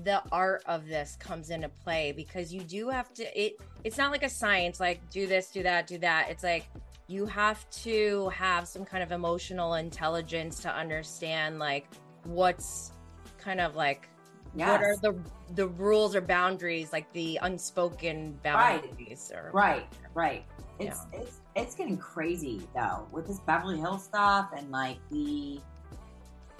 the 0.03 0.21
art 0.31 0.63
of 0.67 0.85
this 0.85 1.15
comes 1.17 1.49
into 1.49 1.67
play 1.67 2.11
because 2.11 2.53
you 2.53 2.61
do 2.61 2.87
have 2.89 3.11
to 3.15 3.39
it 3.39 3.55
it's 3.83 3.97
not 3.97 4.11
like 4.11 4.23
a 4.23 4.29
science 4.29 4.79
like 4.79 5.07
do 5.09 5.27
this, 5.27 5.47
do 5.51 5.63
that, 5.63 5.87
do 5.87 5.97
that. 5.99 6.29
It's 6.29 6.43
like 6.43 6.65
you 7.07 7.25
have 7.25 7.69
to 7.69 8.29
have 8.29 8.67
some 8.67 8.85
kind 8.85 9.03
of 9.03 9.11
emotional 9.11 9.75
intelligence 9.75 10.59
to 10.61 10.73
understand 10.73 11.59
like 11.59 11.87
what's 12.23 12.91
kind 13.37 13.59
of 13.59 13.75
like 13.75 14.07
what 14.53 14.81
are 14.81 14.95
the 15.01 15.17
the 15.55 15.67
rules 15.67 16.15
or 16.15 16.21
boundaries 16.21 16.91
like 16.93 17.11
the 17.13 17.39
unspoken 17.41 18.37
Right. 18.43 18.81
boundaries 18.81 19.31
or 19.33 19.49
Right, 19.53 19.87
right. 20.13 20.45
It's 20.79 20.99
it's 21.13 21.41
it's 21.55 21.75
getting 21.75 21.97
crazy 21.97 22.61
though 22.73 23.07
with 23.11 23.27
this 23.27 23.39
Beverly 23.41 23.79
Hills 23.79 24.03
stuff 24.03 24.49
and 24.55 24.71
like 24.71 24.97
the 25.09 25.59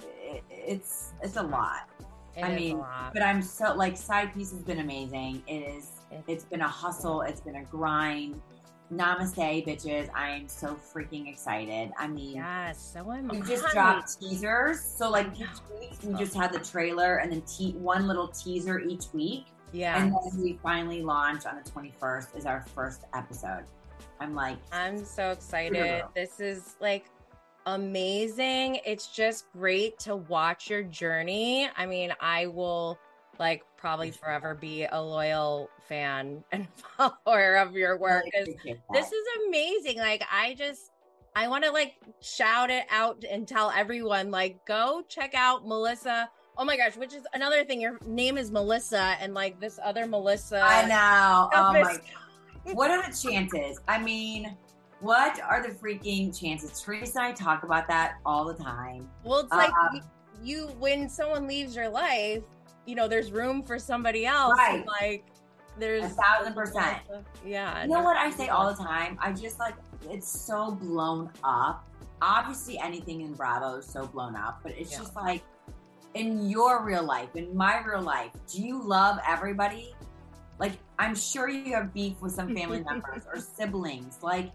it, 0.00 0.42
it's 0.50 1.12
it's 1.22 1.36
a 1.36 1.42
lot. 1.42 1.88
It 2.36 2.44
I 2.44 2.54
mean. 2.54 2.82
But 3.12 3.22
I'm 3.22 3.42
so 3.42 3.74
like 3.74 3.96
side 3.96 4.32
piece 4.34 4.52
has 4.52 4.62
been 4.62 4.78
amazing. 4.80 5.42
It 5.46 5.76
is 5.76 5.90
it's 6.26 6.44
been 6.44 6.60
a 6.60 6.68
hustle, 6.68 7.22
it's 7.22 7.40
been 7.40 7.56
a 7.56 7.64
grind. 7.64 8.40
Namaste, 8.92 9.66
bitches. 9.66 10.10
I 10.14 10.30
am 10.30 10.48
so 10.48 10.74
freaking 10.74 11.26
excited. 11.26 11.92
I 11.98 12.06
mean, 12.08 12.36
yes, 12.36 12.92
so 12.92 13.10
am 13.10 13.28
we 13.28 13.40
just 13.40 13.66
dropped 13.72 14.20
teasers. 14.20 14.80
So 14.80 15.08
like 15.08 15.28
each 15.40 15.46
week 15.80 15.98
we 16.04 16.12
just 16.14 16.34
had 16.34 16.52
the 16.52 16.58
trailer 16.58 17.16
and 17.16 17.32
then 17.32 17.40
te- 17.42 17.72
one 17.72 18.06
little 18.06 18.28
teaser 18.28 18.80
each 18.80 19.04
week. 19.14 19.46
Yeah. 19.72 20.02
And 20.02 20.12
then 20.12 20.42
we 20.42 20.58
finally 20.62 21.02
launch 21.02 21.46
on 21.46 21.56
the 21.56 21.70
21st 21.70 22.36
is 22.36 22.44
our 22.44 22.66
first 22.74 23.04
episode. 23.14 23.64
I'm 24.20 24.34
like, 24.34 24.58
I'm 24.70 25.04
so 25.04 25.30
excited. 25.30 26.04
This 26.14 26.38
is 26.38 26.76
like 26.80 27.06
amazing. 27.66 28.78
It's 28.84 29.08
just 29.08 29.50
great 29.52 29.98
to 30.00 30.16
watch 30.16 30.68
your 30.68 30.82
journey. 30.82 31.68
I 31.76 31.86
mean, 31.86 32.12
I 32.20 32.46
will 32.46 32.98
like 33.38 33.62
probably 33.76 34.10
forever 34.10 34.54
be 34.54 34.84
a 34.84 35.00
loyal 35.00 35.68
fan 35.88 36.42
and 36.52 36.66
follower 36.96 37.56
of 37.56 37.74
your 37.74 37.98
work. 37.98 38.24
really. 38.34 38.58
This 38.92 39.12
is 39.12 39.26
amazing. 39.46 39.98
Like, 39.98 40.24
I 40.30 40.54
just, 40.54 40.90
I 41.34 41.48
want 41.48 41.64
to 41.64 41.70
like 41.70 41.94
shout 42.20 42.70
it 42.70 42.84
out 42.90 43.24
and 43.28 43.46
tell 43.46 43.70
everyone, 43.70 44.30
like, 44.30 44.64
go 44.66 45.02
check 45.08 45.34
out 45.34 45.66
Melissa. 45.66 46.28
Oh 46.58 46.64
my 46.64 46.76
gosh, 46.76 46.96
which 46.96 47.14
is 47.14 47.24
another 47.32 47.64
thing. 47.64 47.80
Your 47.80 47.98
name 48.06 48.36
is 48.36 48.50
Melissa, 48.50 49.16
and 49.20 49.32
like 49.32 49.58
this 49.58 49.78
other 49.82 50.06
Melissa. 50.06 50.60
I 50.62 50.84
know. 50.86 51.48
Oh 51.54 51.72
my 51.72 51.80
is- 51.80 52.00
what 52.74 52.90
are 52.90 53.02
the 53.02 53.16
chances? 53.16 53.80
I 53.88 53.98
mean, 53.98 54.56
what 55.00 55.40
are 55.42 55.62
the 55.66 55.74
freaking 55.74 56.38
chances? 56.38 56.80
Teresa 56.80 57.18
and 57.18 57.28
I 57.28 57.32
talk 57.32 57.64
about 57.64 57.88
that 57.88 58.18
all 58.24 58.44
the 58.44 58.54
time. 58.54 59.08
Well, 59.24 59.40
it's 59.40 59.50
like 59.50 59.72
Um, 59.72 59.96
you, 59.96 60.02
you 60.44 60.66
when 60.78 61.08
someone 61.08 61.48
leaves 61.48 61.74
your 61.74 61.88
life, 61.88 62.42
you 62.86 62.94
know, 62.94 63.08
there's 63.08 63.30
room 63.32 63.62
for 63.62 63.78
somebody 63.78 64.26
else. 64.26 64.54
Right. 64.56 64.84
Like 64.86 65.24
there's 65.78 66.04
A 66.04 66.08
thousand 66.08 66.54
percent. 66.54 66.98
Yeah. 67.46 67.82
You 67.82 67.88
know 67.88 68.02
what 68.02 68.16
I 68.16 68.30
say 68.30 68.48
all 68.48 68.72
the 68.72 68.82
time? 68.82 69.18
I 69.20 69.32
just 69.32 69.58
like 69.58 69.74
it's 70.10 70.28
so 70.28 70.72
blown 70.72 71.30
up. 71.44 71.88
Obviously, 72.20 72.78
anything 72.78 73.22
in 73.22 73.32
Bravo 73.32 73.76
is 73.76 73.86
so 73.86 74.06
blown 74.06 74.36
up, 74.36 74.60
but 74.62 74.72
it's 74.76 74.92
Yeah. 74.92 74.98
just 74.98 75.16
like 75.16 75.42
in 76.14 76.48
your 76.48 76.84
real 76.84 77.02
life, 77.02 77.34
in 77.34 77.56
my 77.56 77.82
real 77.82 78.02
life, 78.02 78.30
do 78.52 78.62
you 78.62 78.82
love 78.82 79.18
everybody? 79.26 79.94
Like, 80.58 80.72
I'm 80.98 81.14
sure 81.16 81.48
you 81.48 81.74
have 81.74 81.92
beef 81.94 82.20
with 82.20 82.32
some 82.32 82.54
family 82.54 82.84
members 82.84 83.22
or 83.32 83.40
siblings. 83.56 84.18
Like, 84.22 84.52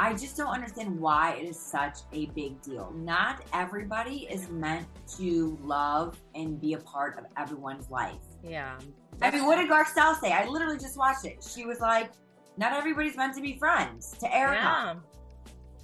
I 0.00 0.14
just 0.14 0.34
don't 0.34 0.48
understand 0.48 0.98
why 0.98 1.34
it 1.34 1.44
is 1.44 1.58
such 1.58 1.98
a 2.14 2.24
big 2.28 2.62
deal. 2.62 2.90
Not 2.96 3.42
everybody 3.52 4.26
is 4.30 4.48
meant 4.48 4.86
to 5.18 5.58
love 5.62 6.18
and 6.34 6.58
be 6.58 6.72
a 6.72 6.78
part 6.78 7.18
of 7.18 7.26
everyone's 7.36 7.90
life. 7.90 8.16
Yeah. 8.42 8.78
I 9.20 9.30
mean, 9.30 9.44
what 9.44 9.56
did 9.56 9.68
Garcelle 9.68 10.18
say? 10.18 10.32
I 10.32 10.46
literally 10.46 10.78
just 10.78 10.96
watched 10.96 11.26
it. 11.26 11.46
She 11.46 11.66
was 11.66 11.80
like, 11.80 12.12
"Not 12.56 12.72
everybody's 12.72 13.14
meant 13.14 13.34
to 13.34 13.42
be 13.42 13.58
friends." 13.58 14.16
To 14.20 14.34
Erika, 14.34 14.62
Yeah. 14.62 14.94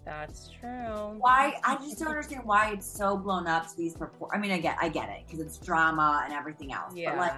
That's 0.06 0.48
true. 0.60 1.18
why? 1.18 1.60
I 1.62 1.76
just 1.76 1.98
don't 1.98 2.08
understand 2.08 2.42
why 2.46 2.70
it's 2.72 2.86
so 2.86 3.18
blown 3.18 3.46
up 3.46 3.68
to 3.68 3.76
these 3.76 3.94
purport. 3.94 4.30
I 4.32 4.38
mean, 4.38 4.50
I 4.52 4.58
get, 4.58 4.78
I 4.80 4.88
get 4.88 5.10
it 5.10 5.24
because 5.26 5.40
it's 5.40 5.58
drama 5.58 6.22
and 6.24 6.32
everything 6.32 6.72
else. 6.72 6.94
Yeah. 6.96 7.10
But 7.10 7.18
like, 7.18 7.34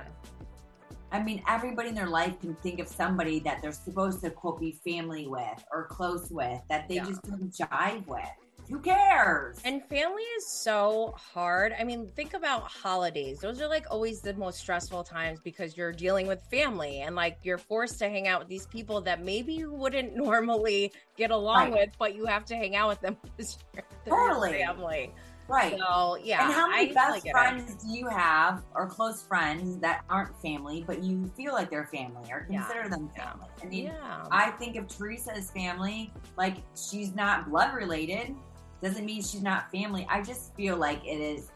I 1.10 1.22
mean, 1.22 1.42
everybody 1.48 1.88
in 1.88 1.94
their 1.94 2.08
life 2.08 2.38
can 2.40 2.54
think 2.56 2.80
of 2.80 2.88
somebody 2.88 3.38
that 3.40 3.62
they're 3.62 3.72
supposed 3.72 4.20
to 4.22 4.30
quote 4.30 4.60
be 4.60 4.72
family 4.84 5.26
with 5.26 5.64
or 5.72 5.86
close 5.86 6.30
with 6.30 6.60
that 6.68 6.88
they 6.88 6.96
Yeah. 6.96 7.04
just 7.06 7.22
don't 7.22 7.50
jive 7.52 8.06
with. 8.06 8.20
Who 8.68 8.78
cares? 8.80 9.58
And 9.64 9.82
family 9.88 10.22
is 10.36 10.46
so 10.46 11.14
hard. 11.16 11.74
I 11.80 11.84
mean, 11.84 12.06
think 12.14 12.34
about 12.34 12.64
holidays. 12.64 13.38
Those 13.40 13.62
are 13.62 13.68
like 13.68 13.86
always 13.90 14.20
the 14.20 14.34
most 14.34 14.58
stressful 14.58 15.04
times 15.04 15.40
because 15.40 15.74
you're 15.74 15.92
dealing 15.92 16.26
with 16.26 16.42
family 16.50 17.00
and 17.00 17.16
like 17.16 17.38
you're 17.42 17.56
forced 17.56 17.98
to 18.00 18.10
hang 18.10 18.28
out 18.28 18.40
with 18.40 18.48
these 18.48 18.66
people 18.66 19.00
that 19.02 19.22
maybe 19.24 19.54
you 19.54 19.72
wouldn't 19.72 20.14
normally 20.26 20.92
get 21.16 21.30
along 21.30 21.70
Right. 21.70 21.86
with, 21.86 21.90
but 21.98 22.14
you 22.14 22.26
have 22.26 22.44
to 22.46 22.56
hang 22.56 22.76
out 22.76 22.90
with 22.90 23.00
them 23.00 23.16
because 23.36 23.56
you're 23.72 23.84
Totally. 24.06 24.52
family. 24.58 25.14
Right. 25.48 25.78
So 25.78 26.16
yeah. 26.22 26.44
and 26.44 26.52
how 26.52 26.68
many 26.68 26.90
I 26.90 26.92
best 26.94 27.06
totally 27.06 27.20
get 27.20 27.28
it. 27.28 27.32
friends 27.32 27.74
do 27.84 27.90
you 27.90 28.08
have 28.08 28.62
or 28.74 28.86
close 28.86 29.22
friends 29.22 29.78
that 29.78 30.04
aren't 30.08 30.40
family, 30.40 30.84
but 30.86 31.02
you 31.02 31.26
feel 31.36 31.52
like 31.52 31.70
they're 31.70 31.86
family 31.86 32.30
or 32.30 32.46
Yeah. 32.50 32.64
consider 32.64 32.88
them 32.88 33.08
family? 33.16 33.48
I 33.62 33.66
mean, 33.66 33.84
Yeah. 33.86 34.24
I 34.30 34.50
think 34.52 34.76
of 34.76 34.86
Teresa 34.88 35.34
as 35.36 35.50
family, 35.50 36.12
like 36.36 36.58
she's 36.76 37.14
not 37.14 37.48
blood 37.48 37.74
related, 37.74 38.34
doesn't 38.82 39.04
mean 39.04 39.22
she's 39.22 39.42
not 39.42 39.70
family. 39.72 40.06
I 40.08 40.22
just 40.22 40.54
feel 40.54 40.76
like 40.76 41.04
it 41.04 41.20
is. 41.20 41.50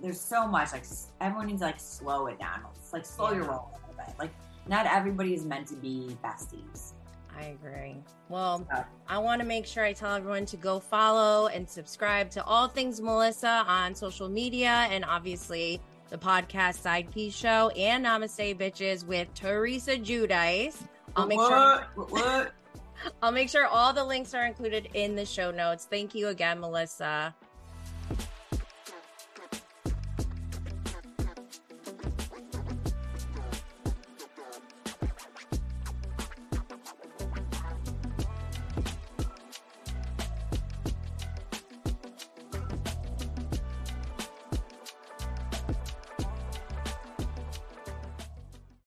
There's 0.00 0.20
so 0.20 0.46
much 0.46 0.72
like 0.72 0.84
everyone 1.20 1.46
needs 1.46 1.60
to 1.60 1.66
like 1.66 1.80
slow 1.80 2.26
it 2.26 2.38
down. 2.38 2.60
It's 2.76 2.92
like 2.92 3.04
slow 3.06 3.32
your 3.32 3.44
roll 3.44 3.70
a 3.72 3.88
little 3.88 4.04
bit. 4.06 4.14
Like 4.18 4.30
not 4.68 4.86
everybody 4.86 5.34
is 5.34 5.44
meant 5.44 5.66
to 5.68 5.76
be 5.76 6.16
besties. 6.24 6.92
I 7.38 7.46
agree. 7.46 7.96
Well, 8.28 8.66
So- 8.70 8.84
I 9.08 9.18
want 9.18 9.40
to 9.40 9.46
make 9.46 9.66
sure 9.66 9.84
I 9.84 9.92
tell 9.92 10.14
everyone 10.14 10.46
to 10.46 10.56
go 10.56 10.78
follow 10.80 11.48
and 11.48 11.68
subscribe 11.68 12.30
to 12.30 12.44
all 12.44 12.68
things 12.68 13.00
Melissa 13.00 13.64
on 13.66 13.94
social 13.94 14.28
media 14.28 14.86
and 14.90 15.04
obviously 15.04 15.80
the 16.10 16.18
podcast 16.18 16.76
Side 16.80 17.10
Piece 17.12 17.34
Show 17.34 17.70
and 17.70 18.04
Namaste 18.04 18.56
Bitches 18.58 19.06
with 19.06 19.32
Teresa 19.34 19.96
Giudice. 19.96 20.76
I'll 21.16 21.26
make 21.26 21.40
sure 21.40 21.86
what, 21.94 22.10
what? 22.12 22.52
I'll 23.22 23.32
make 23.32 23.48
sure 23.48 23.66
all 23.66 23.92
the 23.92 24.04
links 24.04 24.32
are 24.34 24.44
included 24.46 24.88
in 24.94 25.16
the 25.16 25.24
show 25.26 25.50
notes. 25.50 25.86
Thank 25.90 26.14
you 26.14 26.28
again, 26.28 26.60
Melissa. 26.60 27.34